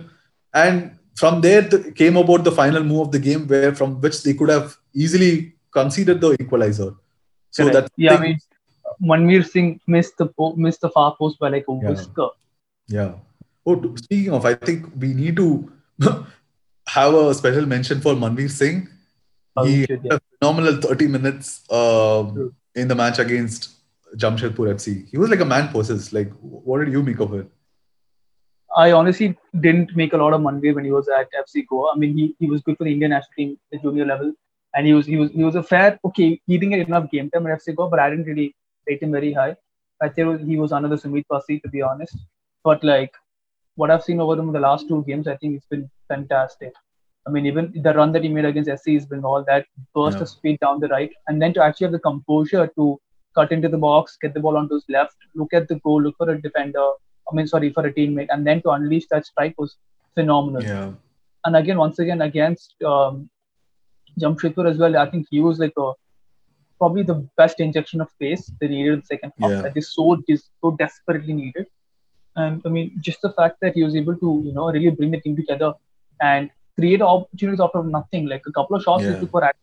[0.65, 4.23] and from there th- came about the final move of the game, where from which
[4.23, 5.33] they could have easily
[5.79, 6.91] conceded the equalizer.
[7.51, 7.75] So Correct.
[7.75, 8.39] that's yeah, I thing- mean,
[9.11, 11.89] Manveer Singh missed the po- missed the far post by like a Yeah.
[11.91, 12.29] whisker.
[12.97, 13.13] Yeah.
[13.67, 15.49] Oh, speaking of, I think we need to
[17.01, 18.89] have a special mention for Manveer Singh.
[19.57, 23.71] Oh, he should, had a phenomenal 30 minutes um, in the match against
[24.17, 25.09] Jamshedpur FC.
[25.09, 26.13] He was like a man possessed.
[26.13, 27.47] Like, what did you make of it?
[28.77, 31.93] I honestly didn't make a lot of Manveer when he was at FC Goa.
[31.95, 34.33] I mean, he, he was good for the Indian national team at junior level,
[34.75, 36.41] and he was he was he was a fair okay.
[36.47, 38.55] He didn't get enough game time at FC Goa, but I didn't really
[38.87, 39.57] rate him very high.
[40.03, 42.17] I think he was another Sumit Passi to be honest.
[42.63, 43.15] But like
[43.77, 46.75] what I've seen over him in the last two games, I think it's been fantastic.
[47.27, 50.19] I mean, even the run that he made against SC has been all that burst
[50.19, 50.23] Yeah.
[50.23, 53.01] of speed down the right, and then to actually have the composure to
[53.35, 56.17] cut into the box, get the ball onto his left, look at the goal, look
[56.17, 56.87] for a defender.
[57.31, 59.77] I mean, sorry, for a teammate, and then to unleash that strike was
[60.15, 60.62] phenomenal.
[60.62, 60.93] Yeah.
[61.45, 63.29] And again, once again, against um,
[64.21, 65.93] Jamshedpur as well, I think he was like a
[66.79, 69.51] probably the best injection of pace they needed in the second half.
[69.51, 69.62] Yeah.
[69.62, 70.23] That is so
[70.62, 71.67] so desperately needed.
[72.37, 75.11] And I mean, just the fact that he was able to, you know, really bring
[75.11, 75.73] the team together
[76.21, 79.21] and create opportunities out of nothing, like a couple of shots he Yeah.
[79.21, 79.59] took act-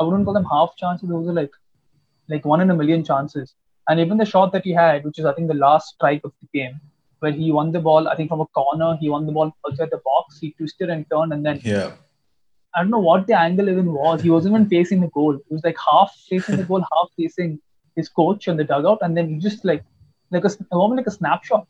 [0.00, 1.08] I wouldn't call them half chances.
[1.08, 1.50] Those are like
[2.32, 3.54] like one in a million chances.
[3.88, 6.32] And even the shot that he had, which is I think the last strike of
[6.42, 6.74] the game,
[7.20, 9.90] where he won the ball, I think from a corner, he won the ball outside
[9.90, 11.92] the box, he twisted and turned, and then Yeah.
[12.74, 14.20] I don't know what the angle even was.
[14.22, 15.32] He wasn't even facing the goal.
[15.48, 17.58] He was like half facing the goal, half facing
[17.96, 19.84] his coach on the dugout, and then he just like
[20.30, 21.66] like a almost like a snapshot,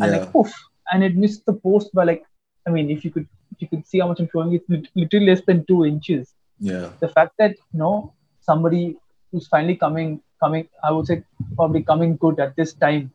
[0.00, 0.18] and Yeah.
[0.20, 0.52] like poof,
[0.92, 2.22] and it missed the post by like
[2.66, 3.26] I mean, if you could
[3.60, 6.34] you can see how much I'm showing, it's lit- literally less than two inches.
[6.58, 6.90] Yeah.
[7.00, 8.96] The fact that you know somebody
[9.32, 11.22] who's finally coming coming, I would say
[11.56, 13.10] probably coming good at this time,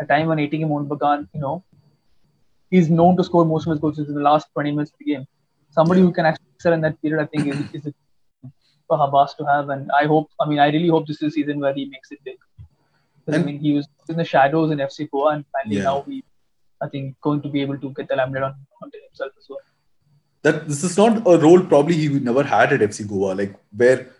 [0.00, 1.62] a time when ATK Bagan, you know,
[2.70, 5.04] he's known to score most of his goals in the last 20 minutes of the
[5.04, 5.26] game.
[5.70, 6.06] Somebody Yeah.
[6.06, 7.94] who can actually excel in that period, I think, is, is
[8.88, 9.68] for Habas to have.
[9.68, 12.10] And I hope, I mean, I really hope this is a season where he makes
[12.10, 12.38] it big.
[13.24, 15.84] 'Cause, I And- mean, he was in the shadows in FC Goa, and finally Yeah.
[15.90, 16.24] now he,
[16.80, 19.60] I think, going to be able to get the limelight on, onto himself as well.
[20.42, 24.10] That this is not a role probably he never had at FC Goa, like where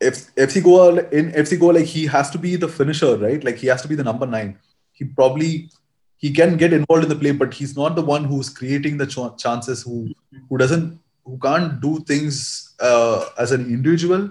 [0.00, 3.42] if FC Goa in FC Goa, like he has to be the finisher, right?
[3.42, 4.58] Like he has to be the number nine.
[4.92, 5.70] He probably
[6.18, 9.06] he can get involved in the play, but he's not the one who's creating the
[9.06, 9.82] ch- chances.
[9.82, 10.08] Who
[10.48, 14.30] who doesn't who can't do things uh, as an individual.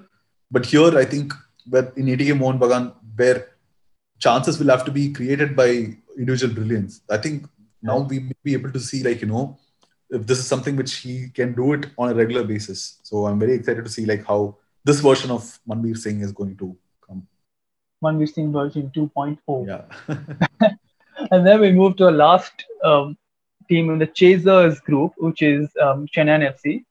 [0.49, 1.33] But here, I think,
[1.69, 3.49] where in ATK Mohun Bagan, where
[4.19, 7.01] chances will have to be created by individual brilliance.
[7.09, 7.47] I think
[7.81, 9.57] now we may be able to see, like you know,
[10.15, 12.99] if this is something which he can do it on a regular basis.
[13.03, 16.55] So I'm very excited to see like how this version of Manveer Singh is going
[16.57, 16.75] to
[17.05, 17.27] come.
[18.03, 19.67] Manveer Singh version 2.0.
[19.67, 20.67] Yeah.
[21.31, 23.17] And then we move to our last um,
[23.69, 26.83] team in the Chasers group, which is um, Chennai FC.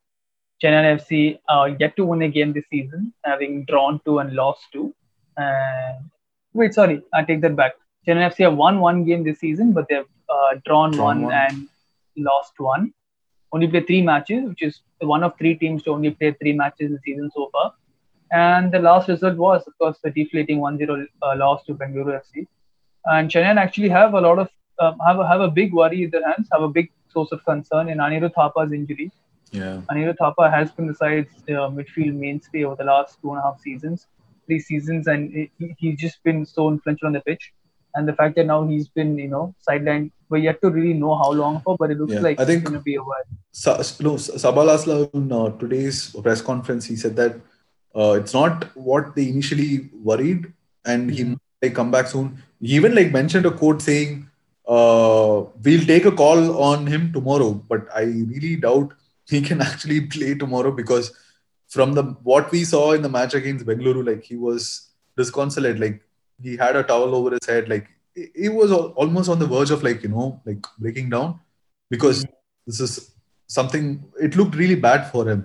[0.63, 4.63] Chennai FC uh, yet to win a game this season, having drawn two and lost
[4.73, 4.95] two.
[5.37, 6.11] And
[6.55, 7.73] wait, sorry, I take that back.
[8.07, 11.35] Chennai FC have won one game this season, but they've uh, drawn, Drawn one, one.
[11.35, 11.69] and
[12.17, 12.93] lost one.
[13.55, 16.91] Only played three matches, which is one of three teams to only play three matches
[16.91, 17.73] this season so far.
[18.33, 22.47] And the last result was, of course, the deflating 1-0 uh, loss to Bengaluru FC
[23.07, 24.49] and Chennai actually have a lot of
[24.81, 27.45] um, have a, have a big worry in their hands, have a big source of
[27.45, 29.13] concern in Anirudh Thapa's injury.
[29.53, 29.81] yeah.
[29.91, 33.43] Anirudh Thapa has been the side's uh, midfield mainstay over the last two and a
[33.43, 34.09] half seasons,
[34.47, 37.53] three seasons, and he, he's just been so influential on the pitch.
[37.95, 41.15] And the fact that now he's been, you know, sidelined, we're yet to really know
[41.17, 43.03] how long for, but it looks Yeah, like I think- it's going to be a
[43.03, 43.27] while.
[43.53, 47.37] Sa- no, Csaba Laszlo in uh, today's press conference, he said that
[47.97, 50.53] uh, it's not what they initially worried,
[50.85, 51.37] and he Mhm.
[51.63, 52.43] might come back soon.
[52.61, 54.27] He even like mentioned a quote saying,
[54.67, 58.03] uh, "We'll take a call on him tomorrow," but I
[58.33, 58.95] really doubt
[59.35, 61.13] he can actually play tomorrow because
[61.69, 62.03] from the
[62.33, 66.01] what we saw in the match against Bengaluru, like he was disconsolate, like
[66.45, 67.87] he had a towel over his head, like
[68.43, 68.73] he was
[69.05, 71.31] almost on the verge of like you know like breaking down
[71.95, 72.25] because
[72.67, 72.93] this is
[73.57, 73.87] something
[74.27, 75.41] it looked really bad for him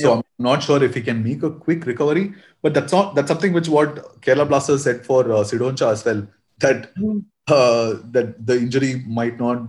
[0.00, 0.16] so Yeah.
[0.16, 2.24] i'm not sure if he can make a quick recovery
[2.62, 6.20] but that's not that's something which what kerala blasters said for uh, Cidoncha as well
[6.66, 7.22] that Mhm.
[7.58, 9.62] uh, that the injury might not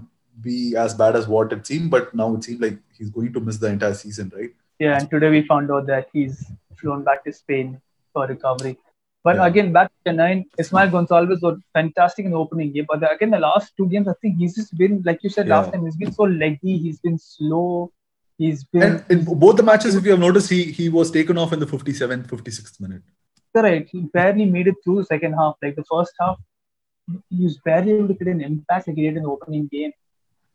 [0.49, 0.57] be
[0.88, 3.62] as bad as what it seemed but now it seemed like he's going to miss
[3.65, 4.53] the entire season right
[4.88, 6.43] Yeah, and today we found out that he's
[6.81, 7.69] flown back to Spain
[8.13, 8.73] for recovery.
[9.27, 9.47] But Yeah.
[9.51, 12.85] again, back to Chennai, Esmaël Gonçalves was fantastic in the opening game.
[12.91, 15.71] But again, the last two games, I think he's just been, like you said last
[15.73, 16.77] time, he's been so leggy.
[16.85, 17.91] He's been slow.
[18.37, 21.39] He's been and in both the matches if you have noticed he he was taken
[21.43, 23.01] off in the 57th 56th minute
[23.57, 23.89] correct.
[23.93, 25.55] He barely made it through the second half.
[25.63, 26.37] Like the first half,
[27.29, 29.91] he was barely able to get an impact like he did in the opening game.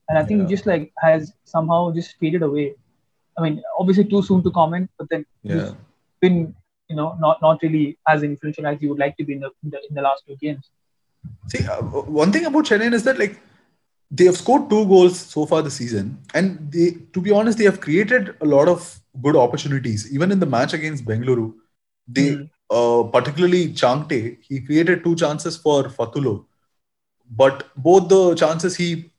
[0.08, 0.46] And I think Yeah.
[0.46, 2.66] he just like has somehow just faded away.
[3.36, 5.74] I mean, obviously too soon to comment, but then yeah he's
[6.26, 6.40] been
[6.88, 9.50] you know not not really as influential as you would like to be in the
[9.64, 10.70] in the, in the last two games.
[11.48, 13.40] See, uh, one thing about Chennai is that like
[14.10, 17.64] they have scored two goals so far this season, and they, to be honest, they
[17.64, 20.12] have created a lot of good opportunities.
[20.12, 21.52] Even in the match against Bengaluru,
[22.06, 22.50] they Mm.
[22.70, 26.44] uh, particularly Chhangte, he created two chances for Fatulo,
[27.30, 29.10] but both the chances he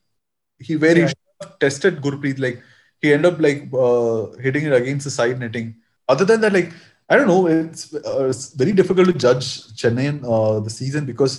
[0.60, 1.12] he where Yeah.
[1.60, 2.62] tested Gurpreet, like
[3.02, 5.76] he ended up like uh, hitting it against the side netting.
[6.08, 6.72] Other than that, like
[7.14, 9.48] I don't know, it's, uh, it's very difficult to judge
[9.82, 10.06] Chennai
[10.36, 11.34] uh, the season because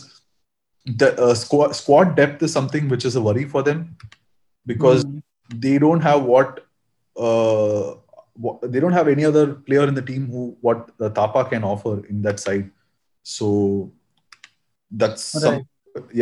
[0.86, 3.80] the uh, squad squad depth is something which is a worry for them
[4.72, 5.22] because Mm.
[5.64, 6.60] they don't have what
[7.28, 7.94] uh,
[8.44, 11.64] wha- they don't have any other player in the team who what the Thapa can
[11.72, 12.70] offer in that side.
[13.22, 13.48] So
[15.02, 15.66] that's some,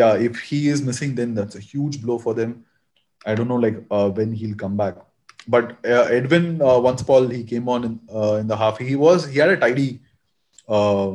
[0.01, 0.15] yeah.
[0.31, 2.65] If he is missing, then that's a huge blow for them.
[3.27, 4.97] I don't know like uh, when he'll come back.
[5.49, 8.79] But uh, Edwin uh, Vanspaul he came on in, uh, in the half.
[8.79, 10.01] He was he had a tidy
[10.69, 11.13] uh,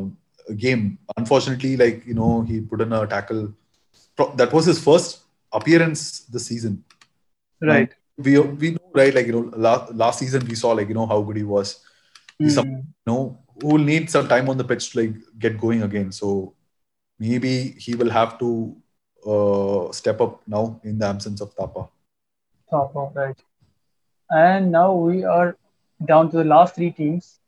[0.55, 0.97] game.
[1.15, 3.53] Unfortunately, like you know, he put in a tackle.
[4.35, 5.19] That was his first
[5.53, 6.83] appearance this season.
[7.61, 7.93] Right.
[8.17, 11.05] We we know right, like you know, last, last season we saw like you know
[11.05, 11.79] how good he was,
[12.39, 15.59] He's some, you know, who will need some time on the pitch to like get
[15.59, 16.11] going again.
[16.11, 16.53] So
[17.19, 18.75] maybe he will have to
[19.25, 21.89] uh, step up now in the absence of Thapa.
[22.71, 23.35] Of right.
[24.29, 25.57] And now we are
[26.05, 27.39] down to the last three teams.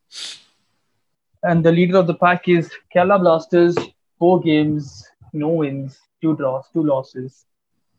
[1.42, 3.76] And the leader of the pack is Kerala Blasters,
[4.18, 7.46] four games, no wins, two draws, two losses.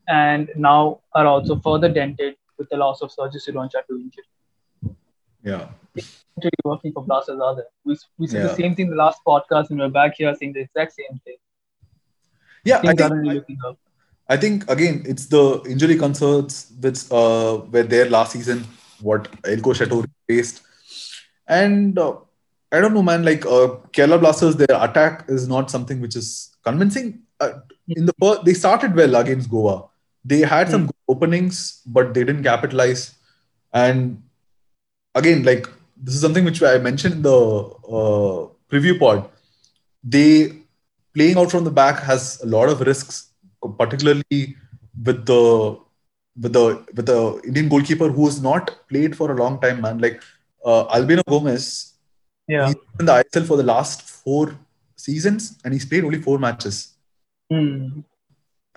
[0.07, 4.95] And now are also further dented with the loss of Sergio Cidoncha to injury.
[5.43, 5.69] Yeah.
[6.63, 7.65] Working for Blasters, are there?
[7.83, 10.61] We, we said the same thing the last podcast, and we're back here saying the
[10.61, 11.37] exact same thing.
[12.63, 13.77] Yeah, I think, aren't really looking up.
[14.33, 18.65] I think again it's the injury concerns which uh, were there last season.
[19.01, 20.61] What Eelco Schattorie faced,
[21.47, 22.13] and uh,
[22.71, 23.25] I don't know, man.
[23.25, 23.67] Like uh,
[23.97, 27.23] Kerala Blasters, their attack is not something which is convincing.
[27.39, 27.53] Uh,
[27.89, 29.89] in the first, they started well against Goa.
[30.23, 33.15] They had some good openings, but they didn't capitalize.
[33.73, 34.21] And
[35.15, 35.67] again, like
[35.97, 37.39] this is something which I mentioned in the
[37.97, 39.29] uh, preview pod.
[40.03, 40.53] They
[41.15, 43.30] playing out from the back has a lot of risks
[43.77, 44.55] particularly
[45.05, 45.77] with the
[46.41, 49.97] with the with the Indian goalkeeper who has not played for a long time, man.
[49.99, 50.21] Like
[50.65, 51.93] uh, Albino Gomes,
[52.47, 52.67] Yeah.
[52.67, 54.57] he's in the ISL for the last four
[54.95, 56.95] seasons, and he's played only four matches.
[57.49, 58.01] Hmm.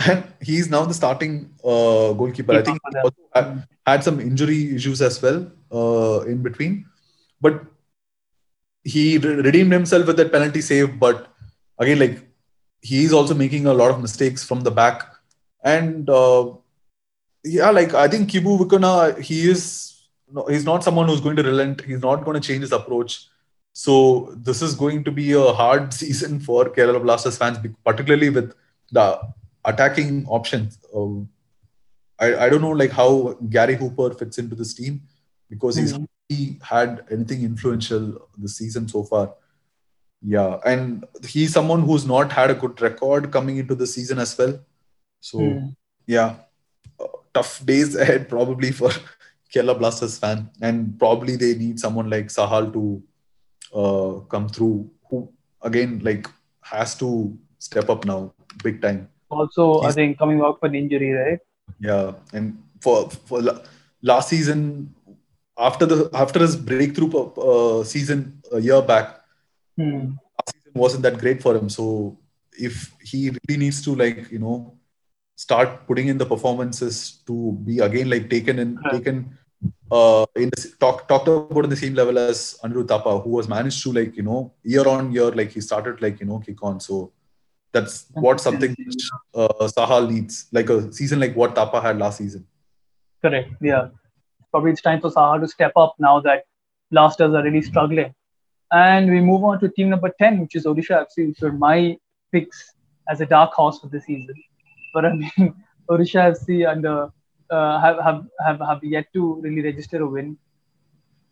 [0.07, 2.53] And he's now the starting uh, goalkeeper.
[2.55, 6.87] I think he also had, had some injury issues as well uh, in between,
[7.41, 7.63] but
[8.83, 10.99] he re- redeemed himself with that penalty save.
[10.99, 11.29] But
[11.79, 12.27] again, like
[12.91, 15.03] he's also making a lot of mistakes from the back,
[15.63, 16.53] and uh,
[17.45, 19.65] yeah, like I think Kibu Vicuña, he is
[20.33, 21.83] no, he's not someone who's going to relent.
[21.83, 23.29] He's not going to change his approach.
[23.73, 23.95] So
[24.49, 28.55] this is going to be a hard season for Kerala Blasters fans, particularly with
[28.93, 29.21] the
[29.65, 30.79] attacking options.
[30.95, 31.29] Um,
[32.21, 35.03] I, I don't know like how Gary Hooper fits into this team
[35.51, 36.07] because he's Mhm.
[36.29, 38.05] he had anything influential
[38.39, 39.35] this season so far.
[40.27, 44.37] Yeah, and he's someone who's not had a good record coming into the season as
[44.39, 44.59] well.
[45.21, 45.69] So Hmm.
[46.07, 46.37] yeah,
[46.99, 48.91] uh, tough days ahead probably for
[49.55, 53.03] Kerala Blasters fan, and probably they need someone like Sahal to
[53.75, 55.29] uh, come through, who
[55.63, 56.27] again like
[56.63, 59.09] has to step up now big time.
[59.31, 61.39] Also, I think coming back from an injury, right?
[61.81, 63.61] Yeah, and for for la-
[64.03, 64.95] last season,
[65.59, 69.21] after the after his breakthrough uh, season a year back,
[69.77, 70.13] Hmm.
[70.53, 71.69] season wasn't that great for him.
[71.69, 72.19] So
[72.53, 74.77] if he really needs to like you know
[75.37, 78.93] start putting in the performances to be again like taken and Right.
[78.95, 79.37] taken
[79.91, 83.49] uh in the, talk talked about in the same level as Anirudh Thapa, who was
[83.49, 86.63] managed to like you know year on year like he started like you know kick
[86.63, 86.79] on.
[86.81, 87.13] So
[87.73, 89.05] that's what something which,
[89.35, 92.47] uh, Sahal needs, like a season like what Thapa had last season.
[93.21, 93.51] Correct.
[93.61, 93.89] Yeah.
[94.53, 96.45] Probably it's time for Saha to step up now that
[96.93, 98.15] Blasters are really struggling.
[98.75, 101.97] And we move on to team number 10, which is Odisha FC, which are my
[102.33, 102.73] picks
[103.09, 104.35] as a dark horse for the season.
[104.93, 105.55] But I mean,
[105.89, 107.09] Odisha FC under
[107.51, 110.37] uh, have, have have have yet to really register a win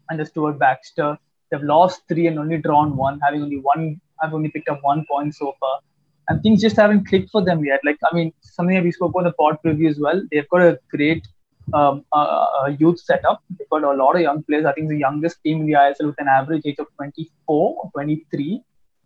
[0.09, 1.19] under Stuart Baxter.
[1.51, 5.05] They've lost three and only drawn one, having only one, I've only picked up one
[5.11, 5.81] point so far.
[6.29, 7.81] And things just haven't clicked for them yet.
[7.85, 10.23] Like, I mean, something that we spoke on the pod preview as well.
[10.31, 11.27] They've got a great
[11.75, 13.43] um, uh, uh, youth setup.
[13.59, 14.65] They've got a lot of young players.
[14.65, 17.91] I think the youngest team in the ISL with an average age of 24 or
[17.93, 18.63] 23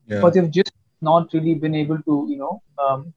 [0.08, 0.20] Yeah.
[0.22, 3.12] but they've just not really been able to, you know, um,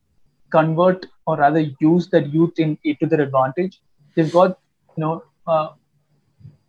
[0.51, 3.79] convert or rather use that youth in to their advantage.
[4.15, 4.57] They've got,
[4.97, 5.69] you know, uh,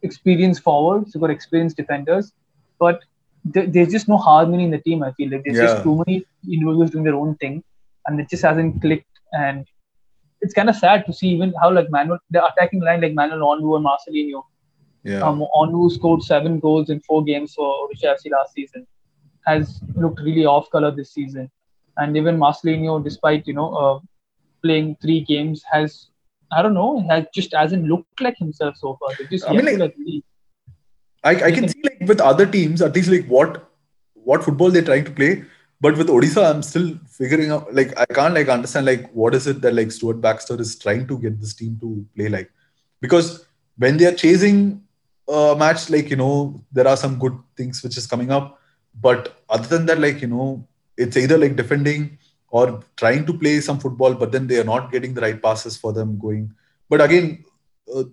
[0.02, 2.32] experienced forwards, they've got experienced defenders,
[2.78, 3.00] but
[3.44, 5.02] there, there's just no harmony in the team.
[5.02, 5.66] I feel like there's Yeah.
[5.68, 7.62] just too many individuals doing their own thing,
[8.06, 9.06] and it just hasn't clicked.
[9.32, 9.66] And
[10.40, 13.40] it's kind of sad to see even how like Manuel, the attacking line like Manuel
[13.40, 14.42] Onwu and Marcelinho
[15.02, 15.22] yeah.
[15.22, 18.86] um, Onwu scored seven goals in four games for Odisha FC last season.
[19.46, 21.50] Has looked really off color this season,
[21.96, 23.98] and even Marcelinho, despite you know uh,
[24.62, 26.08] playing three games, has
[26.52, 29.14] I don't know, has just hasn't looked like himself so far.
[29.18, 30.24] They just I mean, like- like, really-
[31.22, 33.70] I, I can see like with other teams, at least like what
[34.14, 35.44] what football they're trying to play.
[35.80, 39.46] But with Odisha, I'm still figuring out like I can't like understand like what is
[39.46, 42.50] it that like Stuart Baxter is trying to get this team to play like.
[43.00, 43.46] Because
[43.78, 44.82] when they are chasing
[45.26, 48.58] a match, like you know, there are some good things which is coming up.
[49.00, 50.66] But other than that, like you know,
[50.98, 52.18] it's either like defending
[52.50, 55.76] or trying to play some football, but then they are not getting the right passes
[55.76, 56.52] for them going.
[56.90, 57.44] But again,
[57.94, 58.04] uh,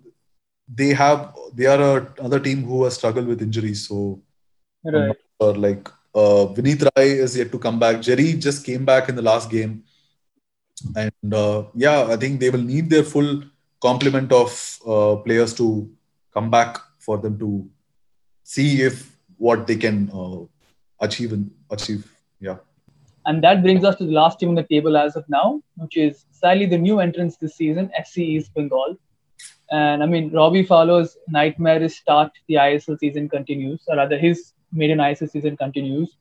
[0.72, 3.86] they have they are a, another team who has struggled with injuries.
[3.86, 4.22] So
[4.84, 5.16] right.
[5.38, 5.88] or like
[6.18, 8.00] uh, Vineet Rai is yet to come back.
[8.00, 9.82] Jerry just came back in the last game,
[10.96, 13.42] and uh, yeah, I think they will need their full
[13.80, 15.90] complement of uh, players to
[16.34, 17.68] come back for them to
[18.42, 20.40] see if what they can uh,
[21.00, 22.10] achieve and achieve.
[22.40, 22.56] Yeah.
[23.26, 25.96] And that brings us to the last team on the table as of now, which
[25.96, 28.96] is sadly the new entrance this season, SC East Bengal.
[29.70, 34.98] And I mean, Robbie Fowler's nightmare start the ISL season continues, or rather, his maiden
[34.98, 36.16] ISL season continues.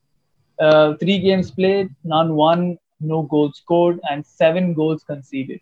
[0.60, 5.60] Uh, three games played, none won, no goals scored, and seven goals conceded.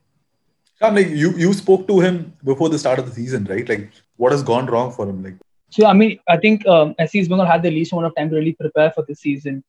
[0.81, 3.67] Shyam, like you, you spoke to him before the start of the season, right?
[3.67, 5.23] Like, what has gone wrong for him?
[5.23, 5.35] Like,
[5.69, 8.29] so I mean, I think um, SC East Bengal had the least amount of time
[8.29, 9.63] to really prepare for the season,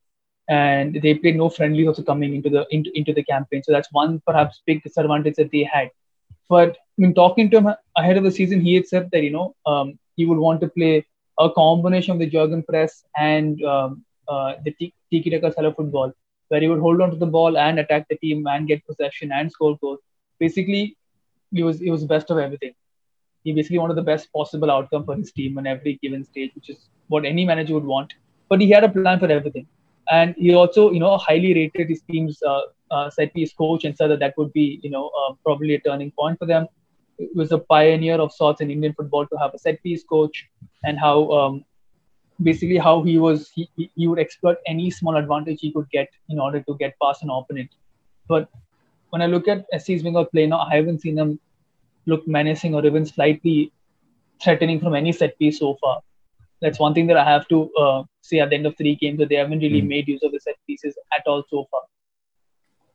[0.49, 3.63] and they played no friendlies also coming into the into, into the campaign.
[3.63, 5.91] So that's one perhaps big disadvantage that they had.
[6.49, 9.31] But I mean, talking to him ahead of the season, he had said that you
[9.31, 11.05] know um, he would want to play
[11.39, 14.73] a combination of the Jurgen press and um, uh, the
[15.11, 16.13] tiki taka style of football,
[16.49, 19.33] where he would hold on to the ball and attack the team and get possession
[19.33, 20.01] and score goals.
[20.39, 20.97] Basically,
[21.53, 22.75] he was he was best of everything.
[23.45, 26.71] He basically wanted the best possible outcome for his team on every given stage, which
[26.71, 28.13] is what any manager would want.
[28.49, 29.67] But he had a plan for everything,
[30.11, 33.97] and he also you know highly rated his team's uh, uh, set piece coach and
[33.97, 36.67] said that that would be you know uh, probably a turning point for them.
[37.19, 40.47] It was a pioneer of sorts in Indian football to have a set piece coach
[40.85, 41.65] and how um,
[42.43, 46.39] basically how he was he, he would exploit any small advantage he could get in
[46.39, 47.71] order to get past an opponent.
[48.29, 48.49] But
[49.11, 51.39] when I look at SC East Bengal play now, I haven't seen them
[52.07, 53.73] look menacing or even slightly
[54.43, 56.01] threatening from any set piece so far.
[56.61, 59.19] That's one thing that I have to uh, say at the end of three games
[59.19, 59.89] that they haven't really mm.
[59.89, 61.83] made use of the set pieces at all so far.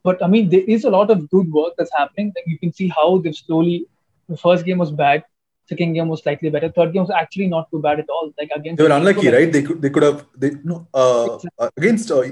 [0.04, 2.34] But I mean, there is a lot of good work that's happening.
[2.36, 3.86] Like you can see how they've slowly.
[4.34, 5.24] The first game was bad.
[5.72, 6.70] Second game was slightly better.
[6.78, 8.34] Third game was actually not too bad at all.
[8.38, 9.52] Like against they were unlucky, right?
[9.56, 11.70] They could they could have they no uh, exactly.
[11.78, 12.24] against uh,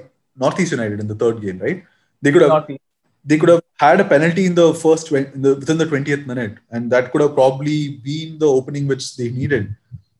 [0.43, 1.83] Northeast United in the third game, right?
[2.21, 2.81] They could have Northeast.
[3.23, 6.25] they could have had a penalty in the first 20, in the, within the twentieth
[6.25, 7.79] minute, and that could have probably
[8.09, 9.75] been the opening which they needed.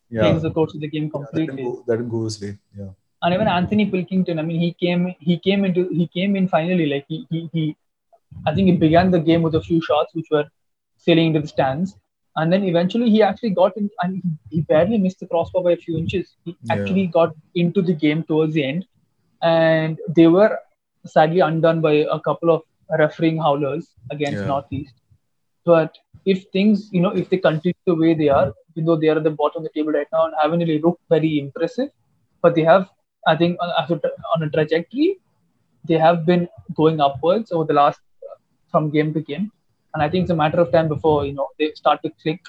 [0.10, 1.42] Yeah, change the course of the game completely.
[1.42, 2.58] Yeah, that, didn't go, that didn't go his way.
[2.78, 6.48] Yeah and even Anthony Pilkington, I mean, he came he came into he came in
[6.48, 6.86] finally.
[6.86, 7.78] Like he he, he
[8.46, 10.46] I think he began the game with a few shots which were
[11.06, 11.96] sailing into the stands.
[12.36, 15.78] And then eventually he actually got in and he barely missed the crossbar by a
[15.78, 16.36] few inches.
[16.46, 16.76] He yeah.
[16.76, 18.86] actually got into the game towards the end.
[19.42, 20.58] And they were
[21.06, 22.62] sadly undone by a couple of
[22.98, 24.46] refereeing howlers against yeah.
[24.46, 24.94] Northeast.
[25.66, 29.10] But if things, you know, if they continue the way they are, even though they
[29.10, 31.90] are at the bottom of the table right now and haven't really looked very impressive,
[32.42, 32.90] but they have
[33.28, 35.20] I think on a trajectory,
[35.86, 38.36] they have been going upwards over the last uh,
[38.72, 39.52] from game to game,
[39.94, 42.42] and I think it's a matter of time before you know they start to click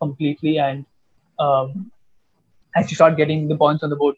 [0.00, 0.84] completely and
[1.38, 1.90] um,
[2.76, 4.16] actually start getting the points on the board.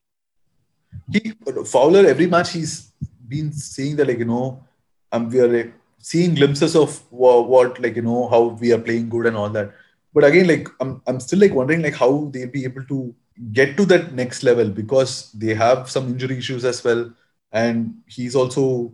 [1.10, 1.32] He
[1.66, 2.92] Fowler every match he's
[3.28, 4.64] been saying that like you know
[5.12, 8.78] um, we are like, seeing glimpses of what, what like you know how we are
[8.78, 9.72] playing good and all that.
[10.12, 13.14] But again, like I'm I'm still like wondering like how they'll be able to
[13.52, 17.12] get to that next level because they have some injury issues as well.
[17.52, 18.92] And he's also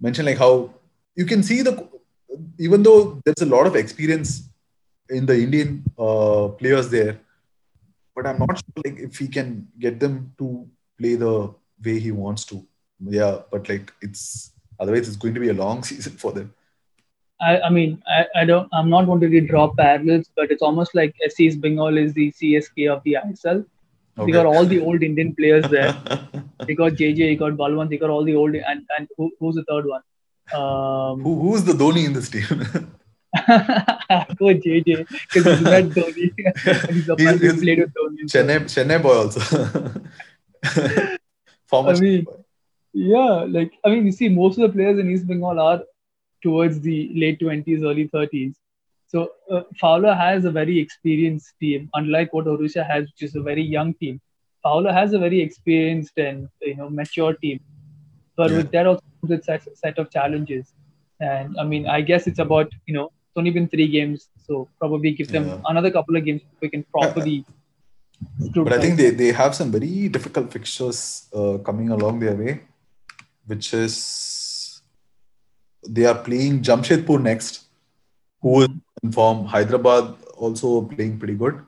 [0.00, 0.74] mentioned like how
[1.14, 1.88] you can see the
[2.58, 4.48] even though there's a lot of experience
[5.08, 7.20] in the Indian uh, players there,
[8.14, 10.68] but I'm not sure like if he can get them to
[10.98, 11.54] play the
[11.84, 12.66] way he wants to.
[13.00, 16.52] Yeah, but like it's otherwise it's going to be a long season for them.
[17.40, 20.60] I, I mean, I, I don't, I'm not going to really draw parallels, but it's
[20.60, 23.64] almost like SC East Bengal is the CSK of the ISL.
[24.18, 24.26] Okay.
[24.26, 25.96] They got all the old Indian players there.
[26.66, 29.54] they got JJ, they got Balwant, they got all the old, and, and who, who's
[29.54, 30.02] the third one?
[30.54, 32.90] Um, who, who's the Dhoni in this team?
[34.36, 36.32] go JJ because he's met Dhoni.
[36.90, 38.22] he's he's, he's played with Dhoni.
[38.32, 39.40] Chennai, Chennai boy also.
[41.66, 42.26] Former I mean,
[42.92, 45.82] yeah, like I mean, you see, most of the players in East Bengal are
[46.42, 48.56] towards the late twenties, early thirties.
[49.06, 53.42] So uh, Fowler has a very experienced team, unlike what Odisha has, which is a
[53.42, 54.20] very young team.
[54.62, 57.60] Fowler has a very experienced and you know mature team,
[58.36, 58.56] but yeah.
[58.56, 60.72] with that also comes a set of challenges.
[61.20, 64.68] And I mean, I guess it's about you know it's only been three games, so
[64.78, 65.60] probably give them yeah.
[65.68, 67.44] another couple of games we can properly.
[68.54, 72.60] but I think they, they have some very difficult fixtures uh, coming along their way,
[73.46, 74.82] which is
[75.88, 77.66] they are playing Jamshedpur next,
[78.42, 78.68] who is
[79.02, 79.46] in form.
[79.46, 81.60] Hyderabad also playing pretty good.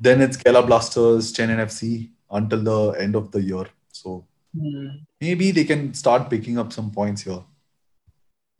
[0.00, 3.66] Then it's Kerala Blasters, Chennai FC until the end of the year.
[3.92, 4.24] So
[4.56, 5.00] mm.
[5.20, 7.42] maybe they can start picking up some points here.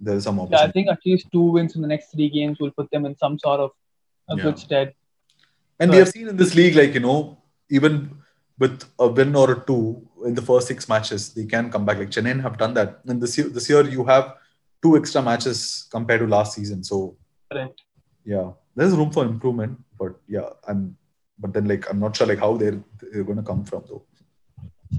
[0.01, 0.63] There is some opportunity.
[0.63, 3.05] Yeah, I think at least two wins in the next three games will put them
[3.05, 3.71] in some sort of
[4.31, 4.43] a yeah.
[4.43, 4.95] good stead.
[5.81, 7.39] And but, we have seen in this league, like, you know,
[7.71, 8.17] even
[8.59, 11.99] with a win or a two in the first six matches, they can come back.
[11.99, 13.01] Like Chennai have done that.
[13.07, 14.35] And this year, this year you have
[14.83, 16.85] two extra matches compared to last season.
[16.85, 17.17] So
[17.51, 17.83] Correct
[18.35, 20.81] yeah there's room for improvement but yeah i'm
[21.43, 24.05] but then like i'm not sure like how they're they're going to come from though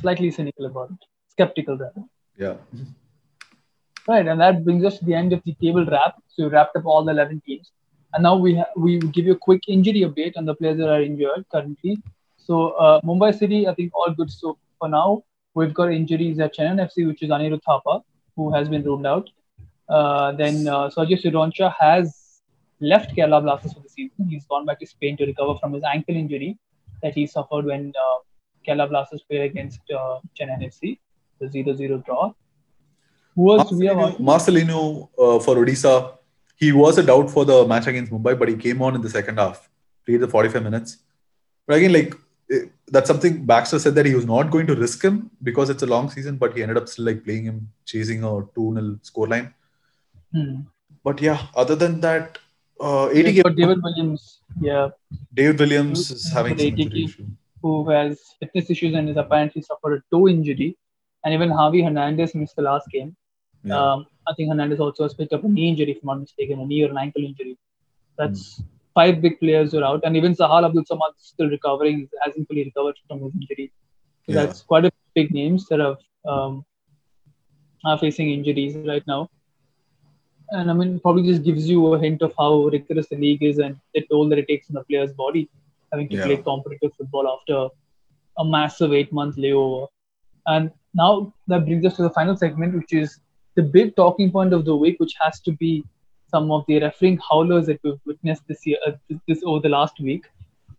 [0.01, 0.97] slightly cynical about it,
[1.29, 2.03] skeptical rather.
[2.37, 2.55] Yeah.
[4.07, 6.15] Right, and that brings us to the end of the table wrap.
[6.27, 7.71] So we wrapped up all the 11 teams,
[8.13, 10.89] and now we ha- we give you a quick injury update on the players that
[10.89, 12.01] are injured currently.
[12.37, 14.31] So uh, Mumbai City, I think all good.
[14.31, 15.23] So for now,
[15.53, 18.01] we've got injuries at Chennai FC, which is Anirudh Thapa,
[18.35, 19.29] who has been ruled out.
[19.89, 22.41] Uh, then uh, Sergio Cidoncha has
[22.79, 24.27] left Kerala Blasters for the season.
[24.29, 26.57] He's gone back to Spain to recover from his ankle injury
[27.03, 28.17] that he suffered when uh,
[28.67, 30.99] Kerala Blasters played against uh, Chennai FC,
[31.39, 32.33] the 0-0 draw.
[33.35, 33.97] Who else we have?
[33.97, 36.17] Marcelinho, Marcelinho uh, for Odisha,
[36.55, 39.09] he was a doubt for the match against Mumbai, but he came on in the
[39.09, 39.69] second half,
[40.05, 40.97] played the 45 minutes.
[41.65, 42.15] But again, like
[42.87, 45.85] that's something Baxter said that he was not going to risk him because it's a
[45.85, 49.53] long season, but he ended up still like playing him, chasing a 2 0 scoreline.
[50.33, 50.61] Hmm.
[51.03, 52.39] But yeah, other than that,
[52.81, 54.89] uh, 80 We've game, got David Williams, yeah,
[55.33, 57.27] David Williams is having some 80 injury issue.
[57.61, 60.77] Who has fitness issues and has apparently suffered a toe injury.
[61.23, 63.15] And even Javi Hernandez missed the last game.
[63.63, 63.77] Yeah.
[63.77, 66.59] Um, I think Hernandez also has picked up a knee injury, if I'm not mistaken,
[66.59, 67.57] a knee or an ankle injury.
[68.17, 68.61] That's
[68.93, 70.01] five big players who are out.
[70.03, 73.71] And even Sahal Abdul Samad is still recovering, hasn't fully recovered from his injury.
[74.25, 74.45] So Yeah.
[74.45, 76.65] That's quite a big names that have um,
[77.85, 79.29] are facing injuries right now.
[80.51, 83.59] And I mean, probably just gives you a hint of how rigorous the league is
[83.59, 85.49] and the toll that it takes on the player's body,
[85.91, 86.25] having to Yeah.
[86.25, 87.67] play competitive football after
[88.37, 89.87] a massive eight month layover.
[90.47, 93.19] And now that brings us to the final segment, which is
[93.55, 95.83] the big talking point of the week, which has to be
[96.27, 98.91] some of the refereeing howlers that we've witnessed this year, uh,
[99.27, 100.25] this, over the last week.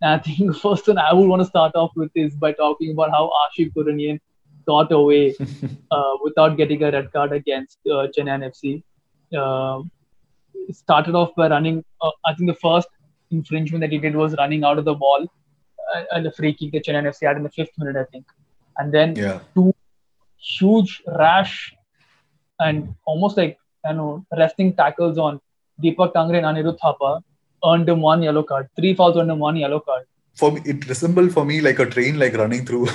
[0.01, 2.53] And I think the first one I would want to start off with is by
[2.53, 4.21] talking about how Ashique Kuruniyan
[4.67, 5.35] got away
[5.91, 8.83] uh, without getting a red card against uh, Chennai FC.
[9.37, 9.83] Uh,
[10.73, 11.85] started off by running.
[12.01, 12.89] Uh, I think the first
[13.31, 15.27] infringement that he did was running out of the ball
[15.95, 18.27] uh, and the free kick that Chennai FC had in the fifth minute, I think.
[18.79, 19.41] And then Yeah.
[19.55, 19.75] two
[20.39, 21.75] huge rash
[22.59, 25.41] and almost like you know resting tackles on
[25.83, 27.23] Deepak Tangri and Anirudh Thapa
[27.65, 28.69] earned him one yellow card.
[28.77, 30.05] Three fouls earned him one yellow card.
[30.35, 32.89] For me, it resembled for me like a train like running through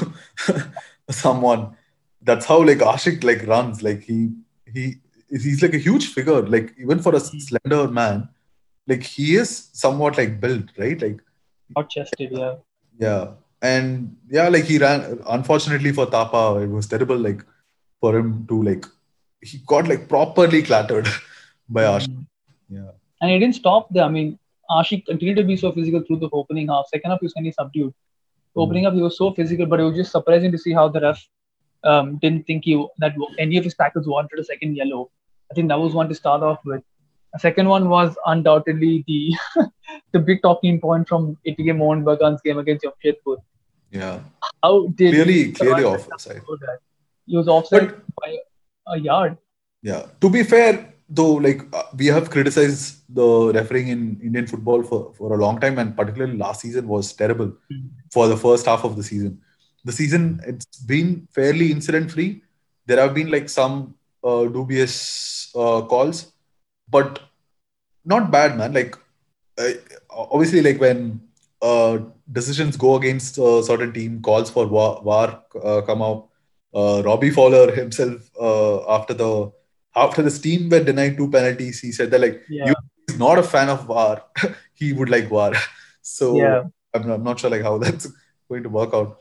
[1.09, 1.75] someone.
[2.21, 3.83] That's how like Ashique like runs.
[3.83, 4.31] Like he
[4.73, 4.95] he
[5.29, 6.41] he's like a huge figure.
[6.41, 8.29] Like even for a slender man,
[8.87, 11.01] like he is somewhat like built, right?
[11.01, 11.21] Like
[11.75, 12.55] Not chested, yeah.
[12.99, 13.27] yeah.
[13.61, 17.43] And yeah, like he ran unfortunately for Thapa, it was terrible like
[17.99, 18.85] for him to like
[19.41, 21.07] he got like properly clattered
[21.69, 22.09] by Ashique.
[22.09, 22.25] Mm.
[22.69, 22.91] Yeah.
[23.21, 24.03] And he didn't stop there.
[24.03, 24.37] I mean,
[24.69, 26.87] Ashique continued to be so physical through the opening half.
[26.87, 27.93] Second half, he was kind of subdued.
[28.57, 31.01] Opening up, he was so physical, but it was just surprising to see how the
[31.01, 31.27] ref
[31.83, 35.11] um, didn't think he that any of his tackles warranted a second yellow.
[35.51, 36.81] I think that was one to start off with.
[37.39, 39.35] Second one was undoubtedly the
[40.13, 43.37] the big talking point from ATK Mohun Bagan's game against Jamshedpur.
[43.91, 44.19] Yeah.
[44.63, 46.41] How did Clearly, clearly Sarwan off side.
[46.61, 46.79] that?
[47.27, 48.37] He was offside by
[48.87, 49.37] a yard.
[49.81, 50.07] Yeah.
[50.21, 55.13] To be fair, though, like uh, we have criticized the refereeing in Indian football for,
[55.17, 57.89] for a long time, and particularly last season was terrible Mhm.
[58.11, 59.39] for the first half of the season.
[59.83, 62.41] The season it's been fairly incident free.
[62.87, 66.31] There have been like some uh, dubious uh, calls,
[66.89, 67.19] but
[68.03, 68.73] not bad, man.
[68.73, 68.95] Like
[69.57, 69.71] uh,
[70.09, 71.21] obviously, like when
[71.61, 71.99] uh,
[72.31, 76.29] decisions go against a certain team, calls for VAR, VAR uh, come out.
[76.73, 79.51] Uh, Robbie Fowler himself uh, after the
[79.95, 82.73] after this team were denied two penalties, he said that like Yeah.
[83.07, 84.23] he's not a fan of VAR.
[84.73, 85.53] he would like VAR.
[86.01, 86.63] So Yeah.
[86.93, 88.07] I'm, I'm not sure like how that's
[88.49, 89.19] going to work out.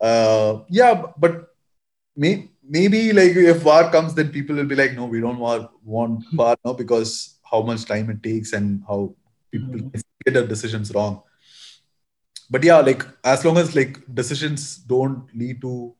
[0.00, 1.54] Uh, yeah, but
[2.16, 5.70] may, maybe like if VAR comes, then people will be like, no, we don't want,
[5.84, 9.14] want VAR now because how much time it takes and how
[9.52, 9.92] people Mhm.
[10.24, 11.22] get their decisions wrong.
[12.50, 15.94] But yeah, like as long as like decisions don't lead to,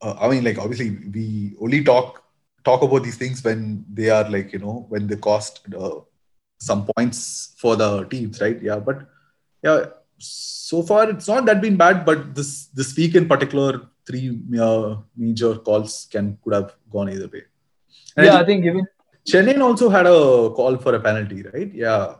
[0.00, 2.22] uh, I mean, like obviously we only talk
[2.64, 6.00] talk about these things when they are like you know when they cost uh,
[6.58, 8.60] some points for the teams, right?
[8.62, 9.08] Yeah, but
[9.62, 9.86] yeah,
[10.18, 14.96] so far it's not that been bad, but this this week in particular, three uh,
[15.16, 17.42] major calls can could have gone either way.
[18.16, 21.42] And yeah, I I think given think Chennai also had a call for a penalty,
[21.42, 21.72] right?
[21.72, 22.16] Yeah,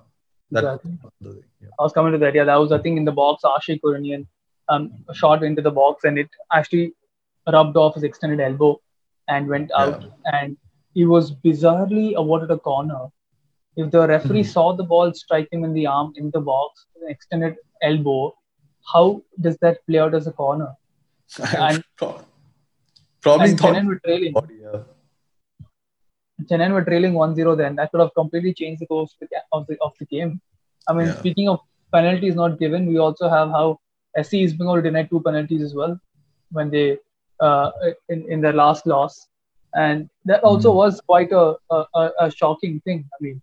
[0.50, 0.64] that.
[0.64, 0.98] Exactly.
[1.60, 1.68] Yeah.
[1.78, 2.34] I was coming to that.
[2.34, 3.42] Yeah, that was I think in the box.
[3.44, 4.26] Ashique Kuruniyan
[4.68, 6.94] um, shot into the box and it actually
[7.52, 8.80] rubbed off his extended elbow
[9.28, 10.04] and went out.
[10.24, 10.56] And
[10.94, 13.06] he was bizarrely awarded a corner.
[13.76, 14.52] If the referee Mhm.
[14.52, 18.34] saw the ball strike him in the arm in the box, extended elbow,
[18.92, 20.70] how does that play out as a corner?
[21.58, 21.84] And-
[23.20, 23.74] Probably and thought.
[23.74, 24.34] Chennai were trailing.
[24.60, 24.82] Yeah.
[26.50, 27.76] Chennai were trailing 1-0 then.
[27.76, 30.40] That could have completely changed the course of the, of the, of the game.
[30.88, 31.18] I mean, Yeah.
[31.18, 31.60] speaking of
[31.92, 33.78] penalties not given, we also have how
[34.20, 35.98] SC is being able to deny two penalties as well
[36.50, 36.98] when they
[37.40, 37.70] uh,
[38.08, 39.26] in in their last loss,
[39.74, 40.76] and that also Mhm.
[40.80, 43.00] was quite a, a, a, shocking thing.
[43.14, 43.40] I mean,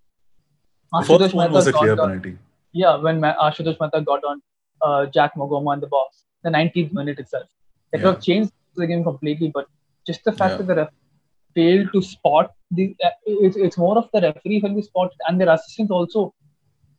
[0.93, 2.37] Ashutosh first one Mehta was a clear on- penalty.
[2.71, 4.41] yeah, when Ashutosh Mehta got on
[4.81, 7.49] uh, Jacques Maghoma in the box, the 19th minute itself,
[7.93, 9.51] it could have changed the game completely.
[9.53, 9.67] But
[10.05, 10.57] just the fact Yeah.
[10.57, 10.89] that the ref
[11.55, 15.39] failed to spot the, uh, it's, it's more of the referee when we spot and
[15.41, 16.33] their assistants also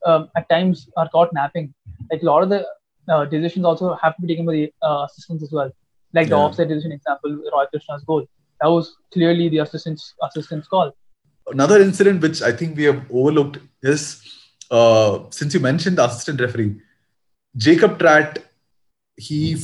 [0.04, 1.72] um, at times are caught napping.
[2.10, 2.66] Like a lot of the
[3.08, 5.70] uh, decisions also have to be taken by the uh, assistants as well.
[6.12, 8.26] Like the offside decision example, Roy Krishna's goal.
[8.60, 10.92] That was clearly the assistant's assistant's call.
[11.46, 14.22] Another incident which I think we have overlooked is
[14.70, 16.80] uh, since you mentioned the assistant referee,
[17.56, 18.44] Jacob Tratt,
[19.20, 19.54] he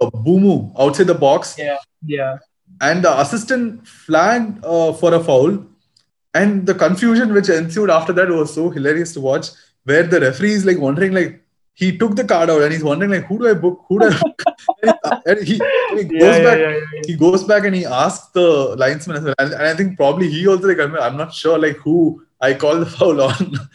[0.00, 2.38] a boomoo outside the box, Yeah, yeah,
[2.80, 5.64] and the assistant flagged uh, for a foul.
[6.34, 9.48] And the confusion which ensued after that was so hilarious to watch,
[9.84, 11.42] where the referee is like wondering, like,
[11.72, 13.84] he took the card out and he's wondering, like, who do I book?
[13.88, 17.02] Who do I and he, he goes yeah, back yeah, yeah.
[17.06, 19.34] he goes back and he asks the linesman as well.
[19.38, 22.80] And, and I think probably he also like I'm not sure like who I call
[22.80, 23.52] the foul on.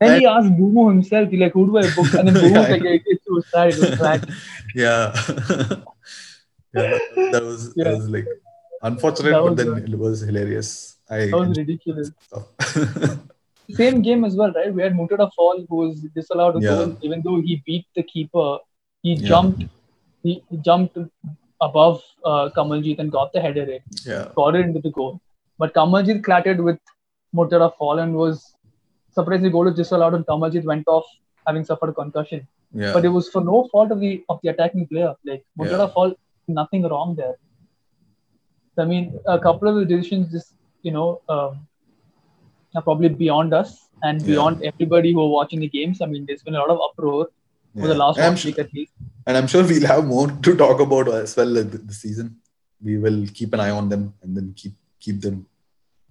[0.00, 2.12] Then he asked Boomo himself, he like, who do I book?
[2.14, 4.00] And then Boomo was like, it, it's suicide, it was
[4.74, 5.12] yeah.
[6.74, 6.98] yeah,
[7.32, 8.26] that was that was like
[8.82, 9.92] unfortunate, That but then good.
[9.92, 10.96] it was hilarious.
[11.10, 12.10] I That was ridiculous.
[13.80, 14.72] Same game as well, right?
[14.74, 16.70] We had Mourtada Fall who was disallowed a Yeah.
[16.70, 18.58] goal, even though he beat the keeper.
[19.02, 19.64] He jumped,
[20.22, 20.96] he he jumped
[21.60, 25.20] above uh, Kamaljit and got the header in, yeah, got it into the goal.
[25.58, 26.78] But Kamaljit clattered with
[27.34, 28.54] Mourtada Fall and was
[29.18, 31.04] surprised the goal was disallowed and Kamaljit went off
[31.46, 32.46] having suffered a concussion.
[32.72, 35.14] yeah, But it was for no fault of the of the attacking player.
[35.30, 35.94] Like Mourtada Yeah.
[35.94, 36.12] Fall,
[36.60, 37.36] nothing wrong there.
[38.78, 41.66] I mean, a couple of the decisions just you know um,
[42.74, 43.70] are probably beyond us
[44.02, 44.26] and Yeah.
[44.32, 46.00] beyond everybody who are watching the games.
[46.00, 47.28] I mean, there's been a lot of uproar
[47.80, 48.92] for the last one su- week at least.
[49.26, 52.28] and I'm sure we'll have more to talk about as well th- this season.
[52.88, 55.36] We will keep an eye on them and then keep keep them.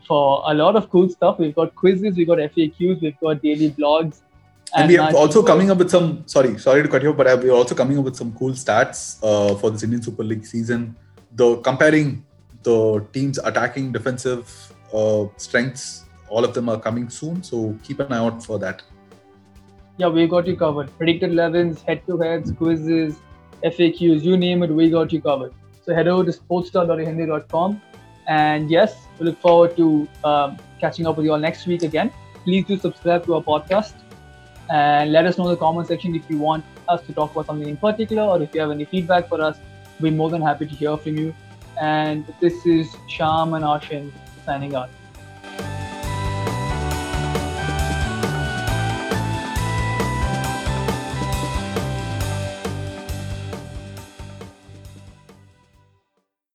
[0.07, 1.39] for a lot of cool stuff.
[1.39, 4.23] We've got quizzes, we've got FAQs, we've got daily blogs.
[4.75, 7.43] And we are also coming up with some sorry sorry to cut you off but
[7.43, 10.95] we're also coming up with some cool stats uh, for this indian super league season
[11.33, 12.25] the comparing
[12.63, 18.13] the teams attacking defensive uh, strengths all of them are coming soon so keep an
[18.13, 18.83] eye out for that
[19.99, 20.95] Yeah, we got you covered.
[20.99, 23.17] Predicted 11s, head to heads, quizzes,
[23.65, 25.55] FAQs, you name it, we got you covered.
[25.85, 27.81] So head over to sportstar.hindi.com.
[28.29, 32.13] And yes, we look forward to um, catching up with you all next week again.
[32.45, 33.95] Please do subscribe to our podcast
[34.71, 37.47] and let us know in the comment section if you want us to talk about
[37.47, 39.59] something in particular or if you have any feedback for us.
[40.01, 41.35] We're more than happy to hear from you.
[41.81, 44.13] And this is Shyam and Aashin
[44.45, 44.91] signing out.